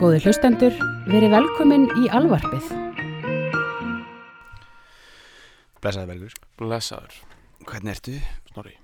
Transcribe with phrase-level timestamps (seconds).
[0.00, 0.76] Góði hlustendur,
[1.10, 2.70] verið velkomin í alvarpið.
[5.80, 7.14] Blessaði Bergur Blessaður,
[7.68, 8.14] Hvernig ertu?
[8.52, 8.74] Snorri.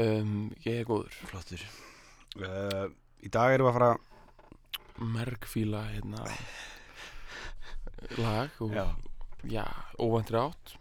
[0.00, 1.14] Um, Ég er góður.
[1.30, 1.62] Flottur.
[2.38, 2.88] Uh,
[3.24, 6.24] Í dag erum við að fara Mergfíla hérna
[8.22, 8.84] lag og Já,
[9.50, 9.64] já,
[10.02, 10.74] óvæntri átt.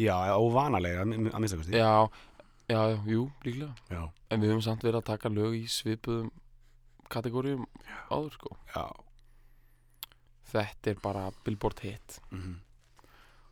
[0.00, 1.76] Já óvanalega að mi- að minnsta kosti.
[1.76, 2.08] Já,
[2.70, 2.80] já,
[3.10, 3.74] jú, líklega.
[3.90, 4.04] Já.
[4.30, 6.30] En við höfum samt verið að taka lög í svipuðum
[7.12, 7.68] kategórium
[8.08, 8.56] áður sko.
[8.74, 8.84] Já.
[10.50, 12.18] Þetta er bara Billboard hit.
[12.34, 12.58] Mm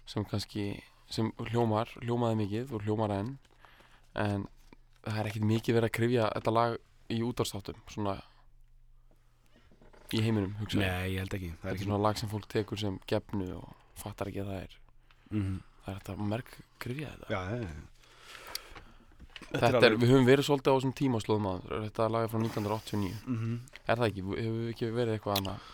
[0.09, 0.71] sem kannski,
[1.13, 3.35] sem hljómar hljómaði mikið og hljómar enn.
[4.19, 4.47] En
[5.05, 6.77] það er ekkit mikið verið að krifja þetta lag
[7.13, 8.17] í útvarstáttum svona
[10.13, 10.85] í heiminum, hugsa ég.
[10.87, 11.51] Nei, ég held ekki.
[11.53, 13.69] Það Þetta er er ekki svona lag sem fólk tekur sem gefnu og
[14.01, 14.79] fattar ekki að það er
[15.29, 16.51] mm það er þetta merk
[16.83, 17.29] krifja þetta.
[17.33, 17.98] Já, já, já.
[19.49, 23.59] Þetta er, við höfum verið svolítið á þessum tímaslóðum að þetta er frá 1989 mm
[23.89, 24.25] Er það ekki?
[24.29, 25.69] Hefur við ekki verið eitthvað annað?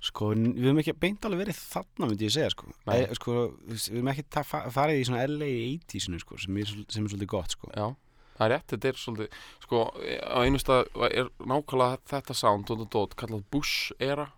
[0.00, 2.70] Sko, við höfum ekki beint alveg verið þarna myndi ég segja, sko.
[2.88, 3.34] E, Sko,
[3.68, 7.56] við höfum ekki farið í svona LA 80-sinu, sko sem er, sem er svolítið gott,
[7.56, 7.68] sko.
[7.74, 7.90] Já,
[8.38, 9.82] það er rétt, þetta er svolítið sko,
[10.24, 14.30] á einu stað er nákvæmlega þetta sound, dot, dot, kallað Bush era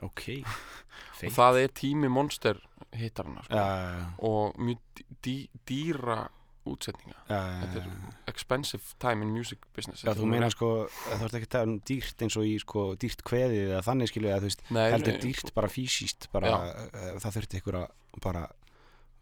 [0.00, 0.30] Ok.
[1.26, 2.60] Og það er tími monster
[2.96, 3.52] hittarana sko.
[3.52, 5.34] Já, já, já, og mjög dý, dý,
[5.68, 6.20] dýra
[6.68, 7.16] útsetninga.
[7.28, 10.04] Þetta er expensive time in music business.
[10.04, 10.70] Já, þú er meina sko,
[11.10, 13.84] að þú ert ekki að tala um dýrt eins og í sko dýrt kveðið eða
[13.86, 17.62] þannig skilju að þú veist, Nei, heldur nei, dýrt bara fysiskt bara, uh, það þurfti
[17.62, 18.44] ykkur að bara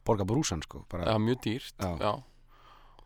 [0.09, 1.95] borga brúsan sko, bara, Já, mjög dýrt Já.
[2.03, 2.13] já.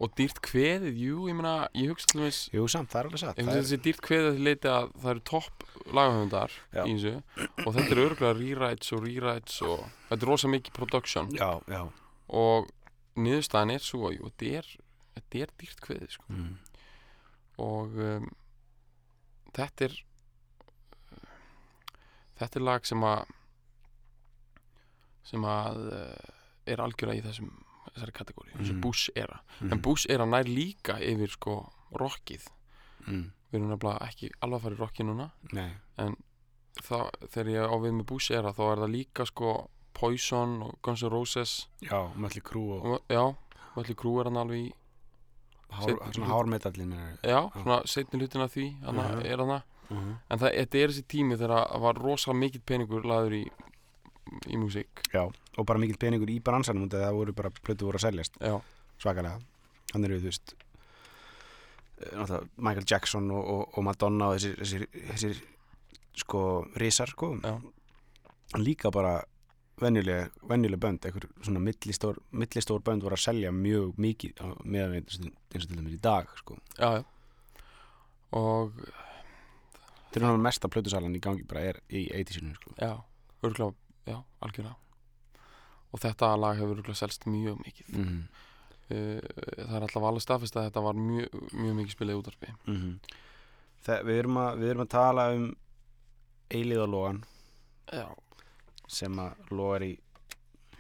[0.03, 3.39] Og dýrt kveðið, jú, ég meina Ég hugsa þess jú samt, það er alveg satt
[3.39, 7.13] Ég finnst er, þessi dýrt kveðið til leiti að það eru topp lagahöfundar í þessu.
[7.63, 11.31] Og þetta er örgulega rewrites og rewrites og þetta er rosa mikið production.
[11.37, 11.83] Já, já.
[12.43, 12.71] Og
[13.17, 14.71] niðurstaðan er svo jú, þetta er,
[15.17, 16.25] þetta er dýrt kveðið sko.
[16.29, 16.55] mm.
[17.63, 18.31] og um,
[19.53, 19.97] þetta er
[22.41, 23.27] þetta er lag sem að
[25.29, 26.33] sem að uh,
[26.73, 27.53] er algjörða í þessum
[27.93, 28.81] þessari kategóri, þessu Mhm.
[28.81, 29.73] Bush era Mm.
[29.73, 31.55] en Bush era nær líka yfir sko
[31.93, 32.47] rockið,
[33.07, 33.25] mm.
[33.53, 35.73] við erum nefnilega ekki alveg að fara í rockið núna Nei,
[36.83, 39.53] þá, þegar ég á við með Bush era þá er það líka sko
[39.95, 41.67] Poison og Guns N' Roses.
[41.83, 43.35] Já, Mötli Krú og já,
[43.77, 44.73] Mötli Krú er hann alveg í
[45.73, 49.25] hár, svona hármetallin er, já, svona setni hlutin af því hann Mhm.
[49.27, 50.17] er hann uh -huh.
[50.31, 53.51] en það, þetta er þessi tími þegar það var rosalega mikill peningur laður í
[54.47, 55.03] í músík.
[55.13, 58.37] Já, og bara mikill peningur í bransanum og það voru bara plötu voru að seljast.
[58.41, 58.61] Já,
[58.99, 59.41] svakalega,
[59.93, 60.55] hann eru þú veist
[62.13, 65.43] eh, Michael Jackson og, og, og Madonna og þessir, þessir, þessir
[66.17, 67.37] sko risar sko.
[67.43, 67.61] Já.
[68.55, 69.23] en líka bara
[69.83, 75.19] venjuleg, venjuleg bönd einhver svona millistór, millistór bönd voru að selja mjög mikið meðan eins
[75.19, 76.59] og til dæmis í dag sko.
[76.79, 77.05] já, já.
[78.33, 82.75] Og þetta er náttúrulega mesta plötusalan í gangi bara er í 80-sinu sko.
[82.79, 82.95] já,
[83.43, 83.75] örgulega
[84.09, 84.77] já, algjörlega.
[85.93, 87.93] Og þetta lag hefur örgulega selst mjög mikið.
[87.97, 88.23] Mm -hmm.
[88.89, 92.49] það er alltaf alveg staðfest að þetta var mjög, mjög mikið spilið útarpi
[93.83, 95.47] Þe, við, erum að, við erum að tala um
[96.51, 97.25] eiliðalogan
[97.93, 98.07] já,
[98.91, 99.93] sem að logar í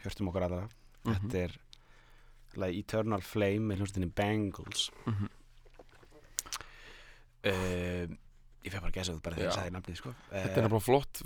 [0.02, 1.54] hjörtum okkar aðra mhm, Þetta er
[2.56, 4.88] like, Eternal Flame með hljómsveitinni Bangles.
[5.06, 5.30] Mhm.
[7.46, 8.18] uh,
[8.62, 10.10] Ég fekk bara að gesa það bara þegar ég sagði nafnið sko.
[10.14, 11.22] uh, þetta er bara flott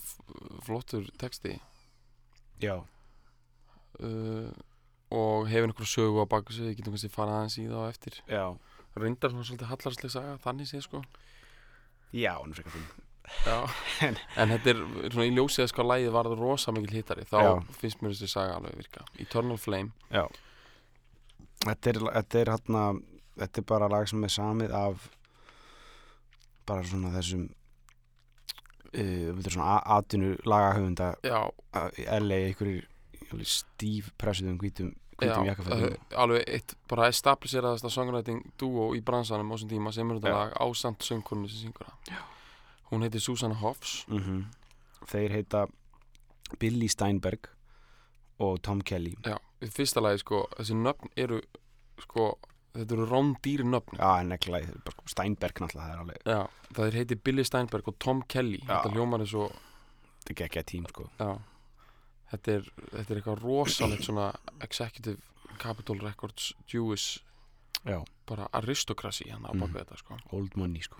[0.64, 1.56] flottur texti.
[2.62, 2.76] Já,
[4.00, 4.48] uh,
[5.12, 7.90] og hefur einhverju sögu á baku sig, við getum kannski farað aðeins í það á
[7.92, 8.16] eftir.
[8.32, 8.44] Já.
[8.96, 11.02] Reyndar svona svolítið hallarslega saga, þannig sé sko.
[12.16, 12.88] Já, hann er frekar finn
[13.46, 13.58] Já,
[14.06, 17.36] en þetta er svona í ljósið að sko að lægið varður rosa mikil hittari þá
[17.42, 17.52] Já.
[17.80, 19.06] finnst mér þessi saga alveg virka.
[19.22, 19.92] Eternal Flame.
[21.66, 22.86] Þetta er, þetta er hérna
[23.36, 25.08] Þetta er bara lag sem er samið af
[26.66, 27.42] bara svona þessum
[28.96, 31.40] uh, svona atvinnu lagahöfunda Já,
[32.00, 32.86] í LA einhverjir
[33.46, 35.84] stíf pressuðum hvítum, já uh,
[36.22, 40.38] alveg eitt bara establiseraðasta songwriting duo í bransanum á þessum tíma sem er þetta Já.
[40.38, 42.24] lag ásamt söngkunni sem syngur það
[42.90, 44.44] Hún heitir Susanna Hoffs mm
[45.06, 45.66] Þeir heita
[46.58, 47.46] Billy Steinberg
[48.42, 49.12] og Tom Kelly.
[49.24, 51.40] Já, í fyrsta lagi sko, þessi nöfn eru
[52.02, 52.24] sko,
[52.74, 53.98] þetta eru rándýri nöfn.
[54.00, 56.40] Já, en ekki lagi, bara sko Steinberg náttúrulega, það er alveg Já,
[56.78, 58.58] það heiti Billy Steinberg og Tom Kelly.
[58.64, 58.80] Já.
[58.82, 59.46] Þetta hljómar er svo
[60.26, 61.06] þetta er ekki að tím sko.
[61.20, 61.30] Já,
[62.32, 64.26] þetta er, þetta er eitthvað rosalegt svona
[64.60, 65.20] Executive
[65.62, 67.20] Capitol Records Jewish
[67.86, 69.60] Já, bara aristokrasi hann á Mhm.
[69.60, 70.18] baku þetta sko.
[70.32, 70.96] Old money sko.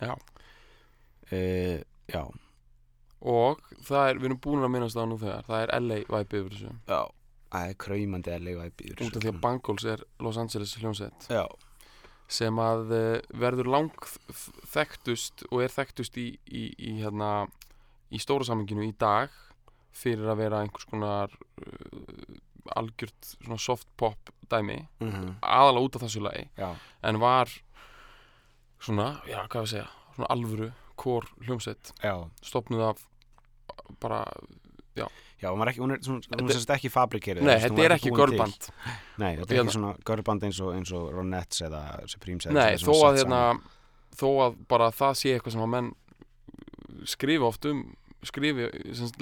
[0.00, 0.14] Já.
[1.32, 1.80] Uh,
[2.10, 2.22] Já,
[3.20, 6.40] og það er, við erum búin að minnast á nú þegar það er LA væpið
[6.44, 6.76] yfir þessu.
[6.90, 7.00] Já
[7.50, 10.74] Það er kraumandi að leifa í býður út af því að Bangles er Los Angeles
[10.78, 11.24] hljómsveit.
[11.34, 11.44] Já,
[12.30, 13.90] sem að uh, verður lang
[14.70, 17.48] þekktust og er þekktust í, í, í, hérna,
[18.14, 19.34] í stóra saminginu í dag
[19.90, 22.38] fyrir að vera einhvers konar uh,
[22.78, 25.40] algjört soft pop dæmi Mhm.
[25.42, 26.70] aðalega út af þessu lagi Já,
[27.02, 27.50] en var
[28.80, 32.14] svona, já, hvað við segja svona alvöru, kór hljómsveit já.
[32.44, 33.06] stopnuð af
[34.00, 34.24] bara,
[35.40, 36.00] Já, hún, var ekki, hún er,
[36.36, 38.66] er sérst ekki fabrikerið nei, þetta er ekki görband.
[39.22, 41.80] Nei, þetta er ekki svona görband eins og, eins og Ronettes eða
[42.12, 43.40] Supremes nei, þó að hérna
[44.20, 45.90] þó að bara það sé eitthvað sem að menn
[47.08, 47.80] skrifa oft um
[48.28, 48.68] skrifi,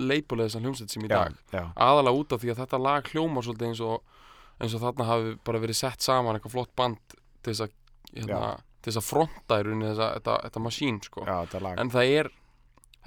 [0.00, 1.36] leipulega þessar hljómsveit sem í dag.
[1.52, 4.16] Já, já, aðalega út af því að þetta lag hljómar svolítið eins og
[4.58, 7.76] eins og þarna hafi bara verið sett saman eitthvað flott band til þess að
[8.16, 8.40] hérna,
[8.82, 11.24] til þess að fronta í rauninni þessa, þetta, þetta masín sko.
[11.26, 12.30] já, þetta lag en það er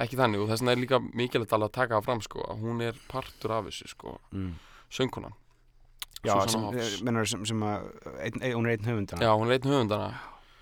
[0.02, 2.84] ekki þannig og þess vegna er líka mikilvægt að taka það fram sko, að hún
[2.86, 4.52] er partur af þessu sko, mm.
[4.92, 5.38] söngkonan
[6.22, 7.00] Já, sem, Hoffs.
[7.02, 7.88] mennar, sem, sem að
[8.22, 10.10] ein, ein, hún er einn höfundana já, hún er einn höfundana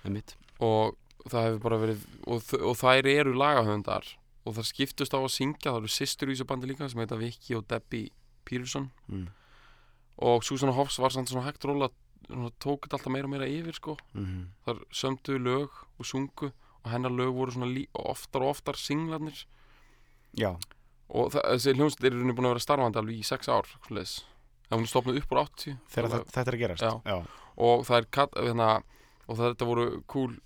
[0.08, 0.32] einmitt.
[0.56, 0.96] og
[1.28, 4.08] það hefur bara verið og, og þær eru lagahöfundar
[4.48, 7.18] og það skiptust á að syngja, það eru systur í þessu bandi líka sem heita
[7.20, 8.08] Vicky og Debbie
[8.48, 9.26] Peterson mm.
[10.30, 11.90] og Susanna Hoffs var samt svona hægt róla
[12.26, 13.96] svona, tók þetta alltaf meira og meira yfir sko.
[14.14, 16.50] Mm þar sömdu lög og sungu
[16.84, 19.44] og hennar lög voru svona oftar og oftar singlarnir.
[20.38, 20.54] Já,
[21.10, 24.24] og það, þessi hljómsveit er búin að vera starfandi alveg í sex ár svoleiðis.
[24.70, 26.82] það hún er stopnað upp úr 80 þegar alveg- þetta, er að gerast.
[26.82, 26.92] Já.
[27.04, 27.18] já,
[27.56, 28.06] og það er
[28.46, 28.68] hérna,
[29.26, 30.36] og það, þetta voru cool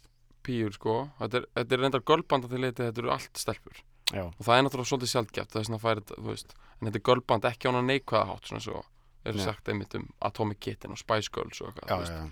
[0.45, 0.95] píur sko.
[1.21, 3.83] Þetta er, þetta er reyndar gölband að því leiti þetta eru allt stelpur.
[4.13, 6.99] Já, og það er náttúrulega svolítið sjaldgæft það er svona að færa þetta, en þetta
[7.01, 8.83] er gölband ekki á hana neikvæða hátt svona svo
[9.25, 9.45] er Nei.
[9.45, 12.13] sagt einmitt um Atomic Kitten og Spice Girls og eitthvað veist.
[12.13, 12.31] já,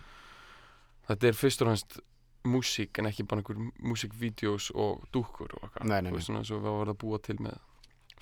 [1.09, 1.99] þetta er fyrst og fremst
[2.44, 6.62] músík en ekki bara einhver músíkvídeós og dúkkur og eitthvað Þú veist, svona eins og
[6.62, 7.59] við varum að búa til með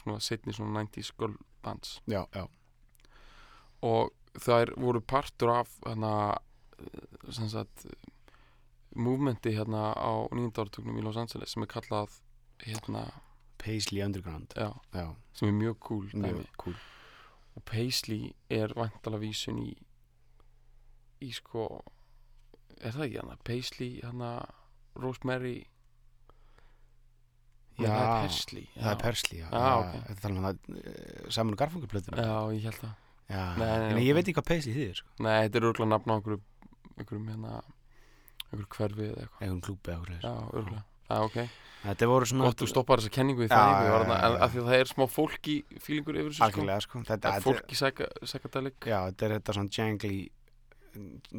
[0.02, 2.00] svona setni svona 90s girl bands.
[2.08, 2.46] Já, já,
[3.82, 6.38] og þær voru partur af hérna
[7.30, 7.86] sagt
[8.96, 12.20] movementi hérna á nýjöndarartugnum í Los Angeles sem er kallað
[12.64, 13.06] hérna,
[13.60, 14.52] Paisley Underground.
[14.56, 16.76] Já, já, sem er mjög cool mjög cool
[17.60, 19.70] og Paisley er vantala vísun í
[21.20, 21.66] í sko
[22.80, 24.30] er það ekki hana, Paisley hana
[24.96, 25.58] Rosemary
[27.80, 29.92] Nei, Já, það er Paisley það er Persley já, Já, ok.
[30.08, 32.96] þetta tala um það uh, saman úr garfungarplötuna já, ég held það.
[33.30, 34.02] Já, Nei, nei, en ok.
[34.04, 35.12] ég veit ekki hvað Paisley þýðir sko.
[35.24, 36.40] nei, þetta er örgulega nafn á einhverju
[37.00, 37.52] einhverjum hérna
[38.50, 39.44] einhverju hverfi eða eitthvað.
[39.46, 41.38] Einhvern klúbi eða já, eitthvað örgulega já, ok,
[41.82, 44.28] þetta voru svona gott þú stoppar þessa kenningu í það ja, en já.
[44.30, 46.48] af því að það er smá fólki fílingur yfir þessu sko.
[46.48, 47.02] Algjörlega sko.
[47.10, 48.78] Þetta, er fólki psychedelic.
[48.86, 50.20] Já, þetta er þetta svona jangly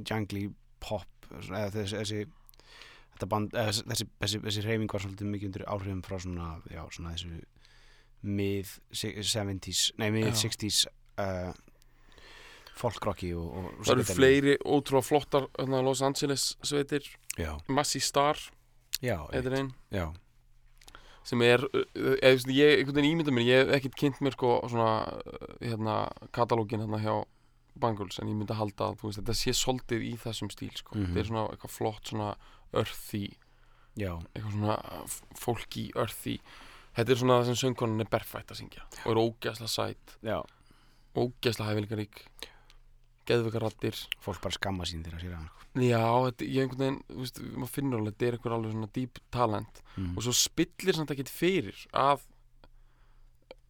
[0.08, 0.46] jangly
[0.82, 2.22] pop eða þessi, þessi
[3.16, 6.82] þetta band, eða, þessi, þessi, þessi, reyfing var svolítið mikið undir áhrifum frá svona, já,
[6.96, 7.42] svona þessu
[8.22, 10.36] mið 70s, nei mið Já.
[10.44, 10.84] 60s
[11.22, 11.52] uh,
[12.78, 17.08] folkrocki og, og það eru fleiri ótrúlega flottar hérna, Los Angeles sveitir
[17.38, 18.40] já, Massey Star
[19.02, 20.06] já, einn já,
[21.24, 24.34] sem er, eða, þú veist, ég einhvern veginn ímynda mér, ég hef ekkert kynnt mér
[24.38, 25.96] sko svona, uh, hérna,
[26.34, 27.16] katalógin hérna hjá
[27.82, 30.96] Bangles, en ég myndi halda að, þú veist, þetta sé soldið í þessum stíl, sko,
[30.98, 31.06] Mhm.
[31.14, 32.36] þetta er svona eitthvað flott svona
[32.74, 33.24] earthy,
[33.96, 36.40] já, eitthvað svona f- fólki earthy,
[36.98, 40.42] þetta er svona það sem söngkonan er berfætt að syngja og er ógæsla sæt, já.
[41.16, 42.26] Ógæsla hæfileikarík
[43.30, 45.86] geðveikar rattir fólk bara skamma sín þegar að sér að sko.
[45.86, 48.92] já, þetta, ég einhvern veginn, þú veist, maður finnur alveg þetta er eitthvað alveg svona
[48.98, 50.12] deep talent mm.
[50.16, 52.28] og svo spillir samt ekkert fyrir að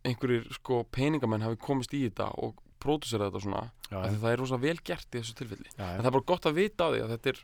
[0.08, 4.42] einhverjir sko peningamenn hafi komist í þetta og pródusera þetta svona já, því það er
[4.42, 6.92] rosa vel gert í þessu tilfelli já, en það er bara gott að vita á
[6.92, 7.44] því að þetta er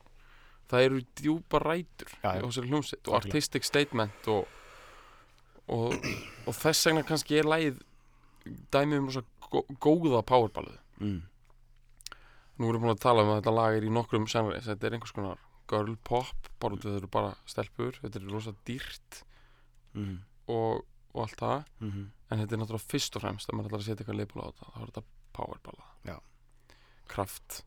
[0.68, 3.16] það eru djúpa rætur Já, og Algjörlega.
[3.20, 4.48] artistic statement og,
[5.72, 5.96] og,
[6.48, 7.82] og þess vegna kannski er lægið
[8.74, 11.22] dæmi um rosa gó, góða powerballuð mm.
[12.60, 14.66] Nú erum við búin að tala um að þetta lag er í nokkrum genres.
[14.66, 15.38] Þetta er einhvers konar
[15.70, 17.98] girl pop bara þetta eru bara stelpur.
[18.04, 19.24] Þetta er rosa dýrt
[19.98, 20.20] Mm.
[20.52, 20.84] og,
[21.16, 21.66] og allt það.
[21.82, 24.44] Mm en þetta er náttúrulega fyrst og fremst að maður ætlar að setja eitthvað leipula
[24.44, 25.04] á þetta þá er þetta
[25.38, 26.18] powerballa
[27.08, 27.62] kraft,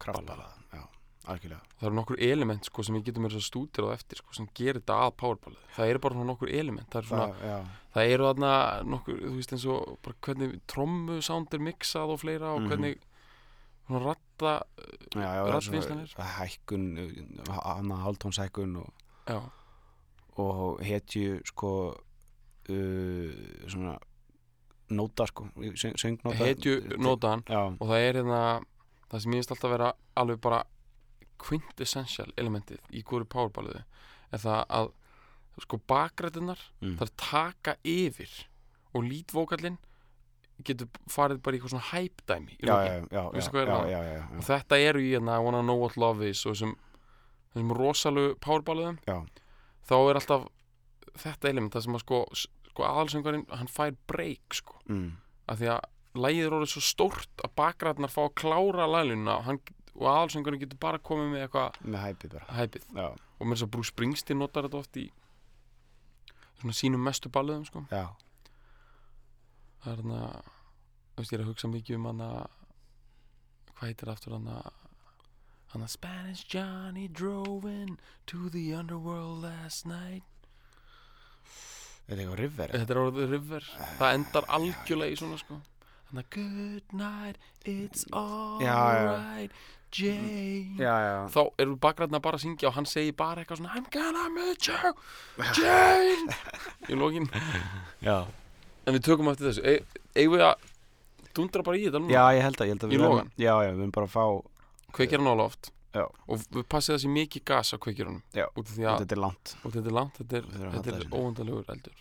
[0.00, 0.84] kraftballa, já,
[1.28, 1.60] algjörlega.
[1.78, 4.48] Það eru nokkur element sko, sem við getum verið að stútir á eftir sko, sem
[4.56, 6.88] gerir þetta að powerballu það eru bara nokkur element.
[6.88, 7.66] Það, er svona, það,
[7.98, 8.52] það eru þarna
[8.94, 12.68] nokkur, þú veist eins og hvernig trommu sound er mixað og fleira og Mhm.
[12.72, 12.98] hvernig
[13.88, 14.24] svona ratta
[15.14, 16.10] já Raddvinnslanir.
[16.12, 16.86] svo hækkun
[17.48, 19.48] hann að hálftónshækkun og,
[20.36, 21.72] og hetju sko
[22.70, 23.32] uh,
[23.66, 23.96] svona
[24.90, 25.48] nóta sko
[26.38, 28.42] hetju nótaðan og það er hérna
[29.08, 29.90] það sem ég finnst alltaf vera
[30.20, 30.62] alveg bara
[31.38, 33.82] quintessential elementið í hverju powerballuðu
[34.32, 34.94] er það að
[35.64, 36.96] sko bakrættunar mm.
[37.02, 38.30] er taka yfir
[38.94, 39.78] og lítvókallinn
[40.66, 41.88] getur farið bara í eitthvað svona
[42.50, 42.58] í
[43.62, 46.44] er já, já, já, og þetta eru í hérna I wanna know what love is
[46.46, 46.74] og þessum
[47.52, 48.98] þessum rosalu powerballuðum.
[49.88, 50.48] Þá er alltaf
[51.18, 52.18] þetta element það sem að sko,
[52.72, 54.76] sko aðalsöngarinn hann fær break sko.
[54.88, 55.16] Mm.
[55.48, 55.86] af því að
[56.18, 59.60] lægið er orðið svo stórt að bakræðnar fá að klára læluna hann,
[59.94, 62.36] og aðalsöngarinn getur bara komið með eitthvað með hæpið
[62.98, 65.06] Já, og mér svo Bruce Springsteen notar þetta oft í
[66.58, 67.84] svona sínum mestu balluðum sko.
[67.92, 68.10] Já,
[69.88, 70.42] það er
[71.18, 72.42] veist ég er að hugsa mikið um hann að
[73.78, 74.50] hvað heitir aftur hann
[75.84, 80.24] að Spanish Johnny drove in to the underworld last night.
[82.08, 82.70] Er þetta eitthvað river?
[82.72, 83.66] þetta er orðið river.
[83.98, 85.58] Það endar algjörlega í svona sko.
[86.08, 87.36] Hann að good night
[87.68, 89.52] it's alright
[89.92, 90.76] Jane.
[90.80, 93.86] Já, já, þá eru bakgræðna bara að syngja og hann segir bara eitthvað svona I'm
[93.92, 94.92] gonna meet you
[95.60, 96.36] Jane.
[96.88, 97.28] Í lokin.
[98.04, 98.24] Já
[98.88, 99.74] en við tökum eftir þessu e
[100.18, 100.68] eigum við að
[101.38, 103.18] dundra bara í þetta núna Já, ég held að, ég held að Í við verðum-
[103.18, 103.32] logan?
[103.38, 104.24] Já, já, við erum bara að fá
[104.98, 106.04] kveikir hann á loft Já.
[106.28, 108.46] og við passið þessi mikið gas á kveikirunum Já.
[108.54, 110.68] út af því að Þetta er langt og þetta er langt, þetta er, Við þurfum
[110.68, 111.20] að þetta halda er þessu.
[111.22, 111.94] óvandalegur eldur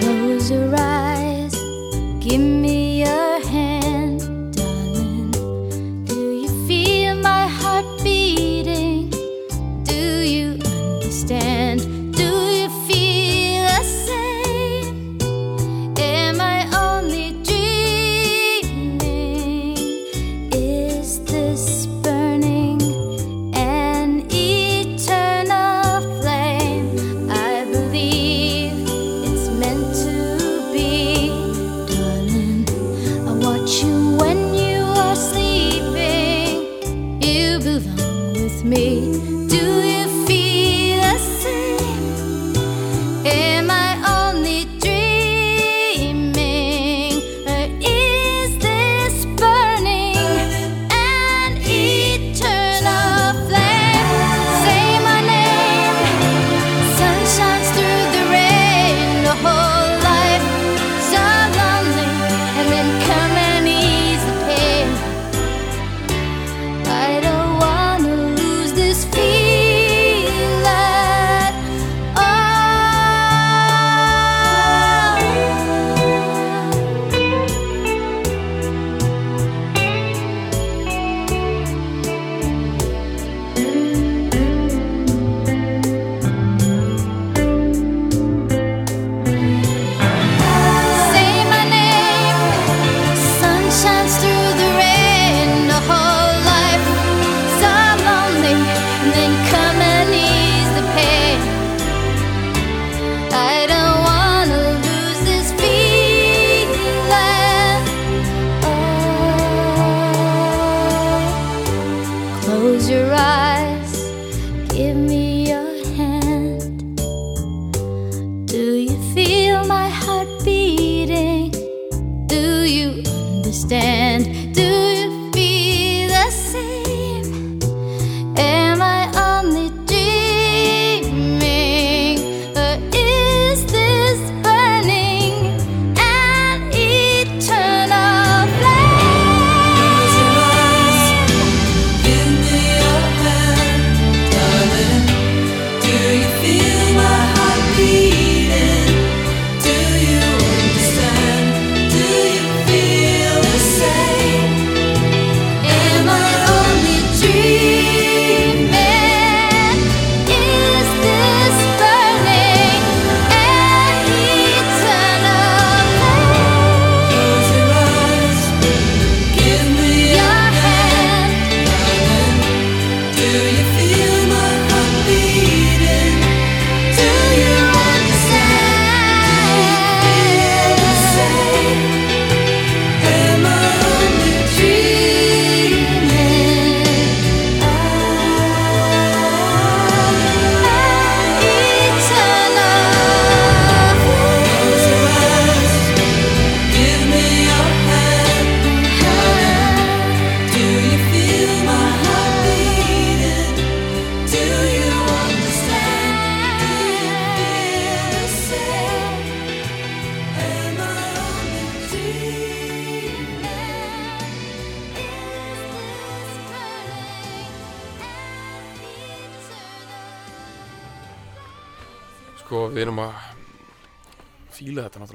[0.00, 1.54] Close your eyes,
[2.24, 2.40] give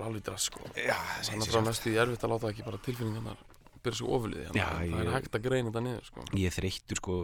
[0.06, 1.68] náttúrulega alveg drast sko Já, það er sjálft.
[1.68, 3.44] næstu í erfitt að láta ekki bara tilfinningarnar
[3.86, 6.24] byrja svo ofilið Já, það ég- er hægt að greina þetta niður sko.
[6.34, 7.16] Ég er þreyttur sko,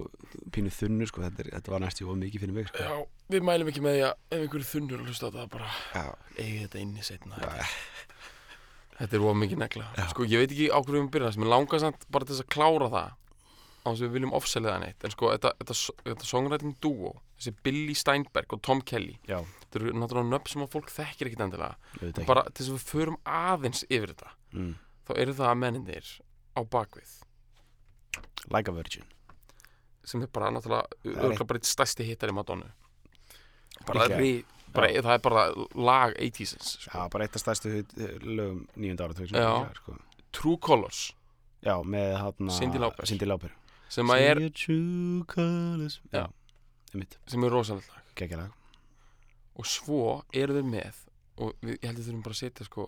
[0.53, 2.83] pínu þunnur sko, þetta, er, þetta var næstu of mikið fyrir mig sko.
[2.85, 5.71] Já, við mælum ekki með því að ef einhverju þunnur hlusta á þetta bara
[6.37, 7.65] eigi þetta inni setna já, þetta,
[8.99, 9.87] þetta er of mikið negla.
[9.97, 10.05] Já.
[10.13, 12.45] sko ég veit ekki á hverju við byrja þess mér langar samt bara til þess
[12.45, 13.09] að klára það
[13.81, 15.01] á þess að við viljum ofsælega neitt.
[15.09, 15.77] En sko þetta, þetta,
[16.11, 19.41] þetta songwriting duo þessi Billy Steinberg og Tom Kelly já,
[19.71, 21.75] þetta eru náttúrulega nöfn sem að fólk þekkir ekkit endilega.
[22.27, 24.71] Bara til þess að við förum aðeins yfir þetta mm.
[25.07, 26.09] þá eru það menninir
[26.51, 27.13] á bakvið
[28.51, 29.05] Like a Virgin.
[30.03, 32.71] Sem er bara náttúrulega örugglega bara eitt stærsti hittar í Madonna.
[33.87, 34.31] Bara, rí,
[34.73, 35.43] bara það er bara
[35.77, 36.89] lag 80's sko.
[36.89, 39.95] Já, bara eitt af stærstu hut- lögum nýjönda ára sko.
[40.35, 41.13] True Colors.
[41.61, 42.51] Já, með hátna.
[42.57, 43.53] Cindy Lauper.
[43.91, 44.37] Sem að er,
[47.27, 48.60] sem er rosalega lag
[49.55, 50.01] og svo
[50.33, 51.01] eru þeir með
[51.41, 52.87] og við, ég held að þurfum bara að setja sko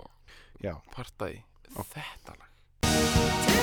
[0.63, 1.39] Já, parta í
[1.73, 3.53] þetta lag.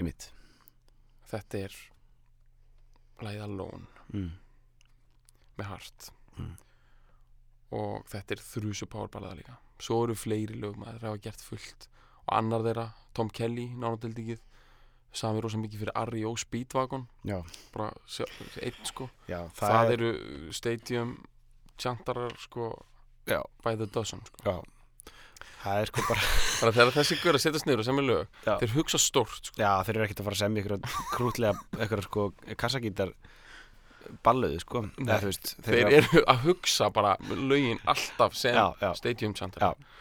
[0.00, 0.30] Einmitt.
[1.30, 1.76] Þetta er
[3.24, 3.86] lagið Alone.
[4.14, 4.30] Mm.
[5.60, 6.06] með Hart
[6.40, 6.54] Mm.
[7.76, 9.56] og þetta er þrjusu powerballaða líka.
[9.78, 11.86] Svo eru fleiri lög maður hafa gert fullt.
[12.26, 14.40] Og annar þeirra, Tom Kelly nánatildingið,
[15.12, 16.34] sami rosa mikið fyrir R.E.O.
[16.38, 17.40] Speedwagon Já,
[17.74, 17.90] bara
[18.62, 20.10] einn sko já það, það, eru
[20.54, 21.16] stadium
[21.80, 22.70] tjantarar sko
[23.30, 23.40] Já.
[23.64, 24.60] by the dozen sko.
[25.60, 26.28] Það er sko bara
[26.60, 29.58] bara þegar þessi guður að setjast niður og semja lög þeir hugsa stórt sko.
[29.60, 32.26] Já, þeir eru ekkert að fara að semja ykkur krútlega, ykkur sko
[32.60, 33.14] kassagítar
[34.24, 35.14] balluðu sko Nei.
[35.26, 38.56] Veist, þeir eru að hugsa bara lögin alltaf sem
[38.98, 39.96] stadium tjantarar Já.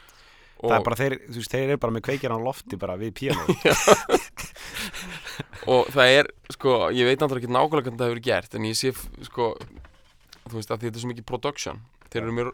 [0.60, 3.14] Það er bara þeir, þú veist, þeir eru bara með kveikjar á lofti bara við
[3.16, 3.46] píanó
[5.70, 8.78] og það er sko, ég veit náttúrulega ekki nákvæmlega hvernig það hefur gert en ég
[8.80, 8.94] sé
[9.28, 9.52] sko
[10.50, 11.82] þú veist að þetta er svo mikið production.
[12.10, 12.50] Þeir eru mér,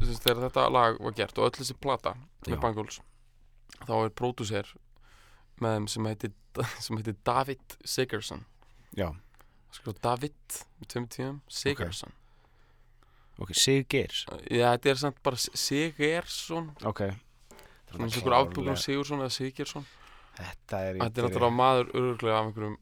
[0.00, 2.50] þess, þegar þetta lag var gert og öll þessi plata Já.
[2.50, 3.00] með Bangles
[3.84, 4.72] þá er pródúser
[5.62, 6.34] með þeim sem heitir,
[6.84, 8.44] sem heitir David Sigerson
[8.98, 9.12] Já,
[9.76, 12.14] sko David með tveim tíðum Sigerson
[13.38, 17.06] ok, Sig Geirs já þetta er samt bara Sigerson Ok.
[17.88, 19.86] Svona eins og einhver afbúkum Sigursson eða Sigersson
[20.38, 22.76] Þetta er þetta er náttúrulega maður öruglega af einhverjum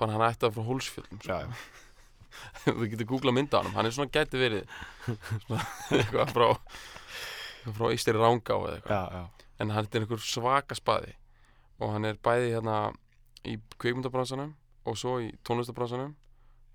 [0.00, 1.38] bara hann ætti að frá hólsfjöldum sko.
[1.38, 1.46] Já,
[2.64, 4.64] þú getur googlað mynda á hann hann er svona gæti verið
[5.06, 5.62] svona,
[6.00, 8.98] eitthvað frá eitthvað frá Ísteri Rángá eða eitthvað.
[8.98, 11.14] Já, já, en hann er einhver svaka spaði.
[11.82, 12.76] Og hann er bæði hérna
[13.48, 14.52] í kveikmyndabransanum
[14.84, 16.12] og svo í tónlistabransanum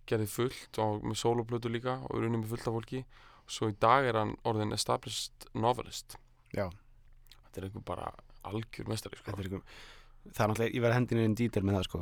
[0.09, 3.03] gerði fullt og með soloplötu líka og er unni með fullt af fólki.
[3.45, 6.17] Og svo í dag er hann orðin established novelist.
[6.55, 6.67] Já.
[7.45, 8.09] Þetta er einhver bara
[8.47, 9.35] algjör mestari sko.
[9.35, 9.63] Er ykkur
[10.29, 11.99] Það er náttúrulega, ég verði hendinu inn dítil með það sko.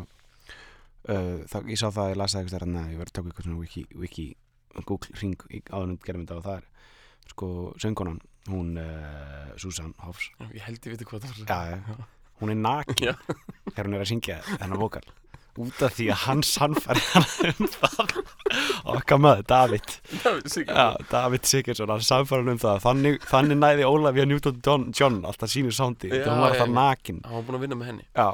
[1.08, 3.45] Uh, það, Ég sá það, ég las það eitthvað stærna Ég verði að taka eitthvað
[3.47, 4.26] svona wiki, wiki
[4.86, 6.65] Google ring áðunum gerðum þetta og það er
[7.32, 7.47] sko
[7.82, 11.78] söngunan hún uh, Susan Hoffs Já, ég held ég viti hvað það var.
[11.78, 12.08] Já,
[12.41, 13.15] hún er nakin
[13.71, 15.04] þegar hún er að syngja þennan vokal
[15.63, 18.13] út af því að hann sannfæri hann um það.
[18.93, 19.93] Okkar maður, David.
[20.67, 22.82] Já, David Sigurdsson, hann sannfæri hann um það.
[22.86, 27.22] Þannig, þannig næði Ólafía Newton John, alltaf sínu sándi, hún var alltaf nakin.
[27.26, 28.08] Hann var búin að vinna með henni.
[28.13, 28.28] Já,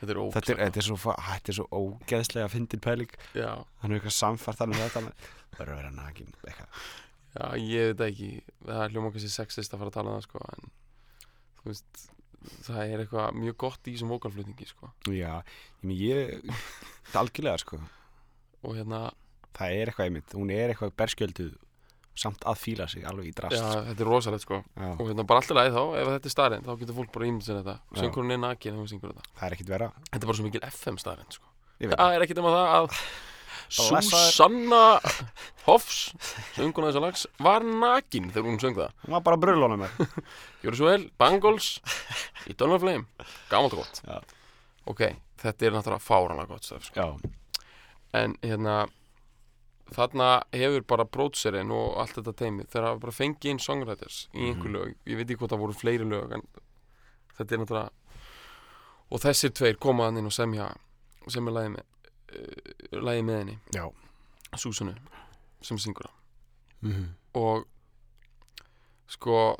[0.00, 0.98] þetta er ógæst þetta er, þetta er svo
[1.30, 3.16] þetta er svo ógeðslega fyndin pæling.
[3.36, 5.04] Hann er eitthvað samfært þannig þetta
[5.58, 6.82] verður að vera nakin eitthvað.
[7.36, 8.30] já, ég veit ekki.
[8.66, 10.72] Það er hljóma kannski sexist að fara að tala um það sko, en
[11.62, 12.08] þú veist
[12.66, 14.92] það er eitthvað mjög gott í þessum vokalflutningi sko.
[15.08, 16.62] já, ég, meina, ég
[17.10, 17.80] það algjörlega sko
[18.62, 19.02] og hérna,
[19.56, 21.52] það er eitthvað einmitt, hún er eitthvað berskjölduð
[22.22, 24.58] samt að fíla sig alveg í drast já, þetta er rosalegt sko.
[24.76, 27.28] Já, og hérna bara alltaf leið þá, ef þetta er starinn þá getur fólk bara
[27.30, 28.00] ímynd sér þetta Já.
[28.02, 30.46] söngurinn er nakin þegar hún syngur þetta það er ekkit vera þetta er bara svo
[30.48, 31.48] mikil FM starinn sko.
[31.80, 32.98] ég veit það er ekkit um að það að.
[33.72, 35.00] Susanna
[35.66, 35.98] Hoffs
[36.56, 38.90] sönguna þessa lags var nakin þegar hún söng það.
[39.06, 39.92] Hún var bara að brulóna mér
[40.62, 41.68] Gjörðu svo vel, Bangles
[42.50, 43.06] í Donald Flame,
[43.50, 44.02] gamalt og gott.
[44.06, 44.18] Já.
[44.90, 45.02] ok,
[45.42, 47.06] þetta er náttúrulega fáranlega gott stöf sko.
[48.12, 48.80] en hérna
[49.92, 54.48] þarna hefur bara brótserinn og allt þetta teimi þegar hafa bara fengið inn songwriters í
[54.50, 54.76] einhver Mhm.
[54.76, 56.44] lög, ég veit ekki hvort það voru fleiri lög en
[57.38, 57.90] þetta er náttúrulega
[59.12, 60.70] og þessir tveir koma hann inn og semja
[61.28, 61.84] semja lagi með
[62.32, 63.84] uh, lagi með henni, já.
[64.56, 64.94] Súsunu
[65.62, 66.18] sem syngur það
[66.82, 67.08] mm -hmm.
[67.34, 67.66] og
[69.06, 69.56] sko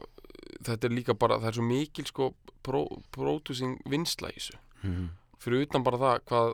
[0.63, 2.35] þetta er líka bara, það er svo mikil sko
[3.13, 4.59] producing vinsla í þessu.
[4.83, 5.09] Mhm.
[5.43, 6.53] fyrir utan bara það hvað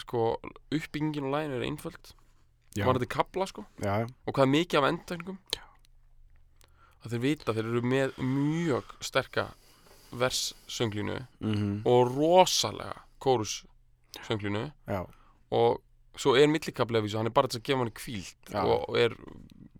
[0.00, 0.40] sko
[0.72, 2.14] uppbyggingin og læginu er einföld.
[2.76, 3.64] Já, var þetta kapla sko?
[3.82, 5.38] Já, og hvað er mikið af endtökningum
[7.04, 9.46] að þeir vita þeir eru með mjög sterka
[10.10, 14.72] verssönglinu mm og rosalega kórussönglinu.
[14.86, 15.06] Já,
[15.50, 15.80] og
[16.20, 18.62] svo er millikabli af þessu, hann er bara til að gefa hann kvíld Já.
[18.64, 19.14] og, er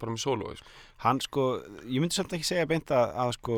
[0.01, 0.77] bara með sólói sko.
[1.05, 1.47] hann sko,
[1.85, 3.57] ég myndi samt ekki segja beint að, að sko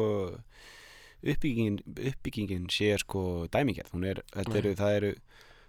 [1.22, 1.78] uppbyggingin,
[2.10, 5.12] uppbyggingin sé sko dæmigerð, hún er, þetta eru, það eru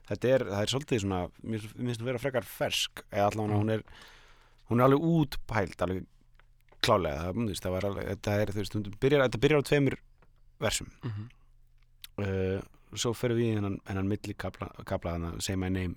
[0.10, 3.62] þetta er, það er svolítið svona mér finnst að vera frekar fersk eða allavega Mm.
[3.62, 3.84] hún er
[4.72, 6.06] hún er alveg útpælt alveg
[6.84, 9.70] klálega, það, veist, það var alveg þetta er, þú veist, hún byrjar, þetta byrjar á
[9.70, 9.98] tveimur
[10.60, 11.28] versum mm -hmm.
[12.24, 12.62] uh,
[12.96, 15.96] svo ferum við í hennan, hennan milli kapla, kapla hana, say my name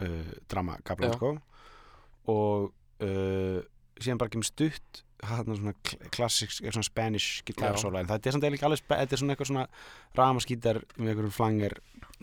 [0.00, 1.16] uh, drama kapla Já.
[1.18, 1.34] sko
[2.30, 2.72] og
[3.04, 3.60] uh,
[4.00, 8.32] síðan bara kemur stutt hann svona kl- klassisk, er svona spanish gitarsóla en þetta er
[8.36, 9.64] samt eiginlega ekki alveg þetta er svona eitthvað svona
[10.16, 11.74] ramaskítar með einhverjum flanger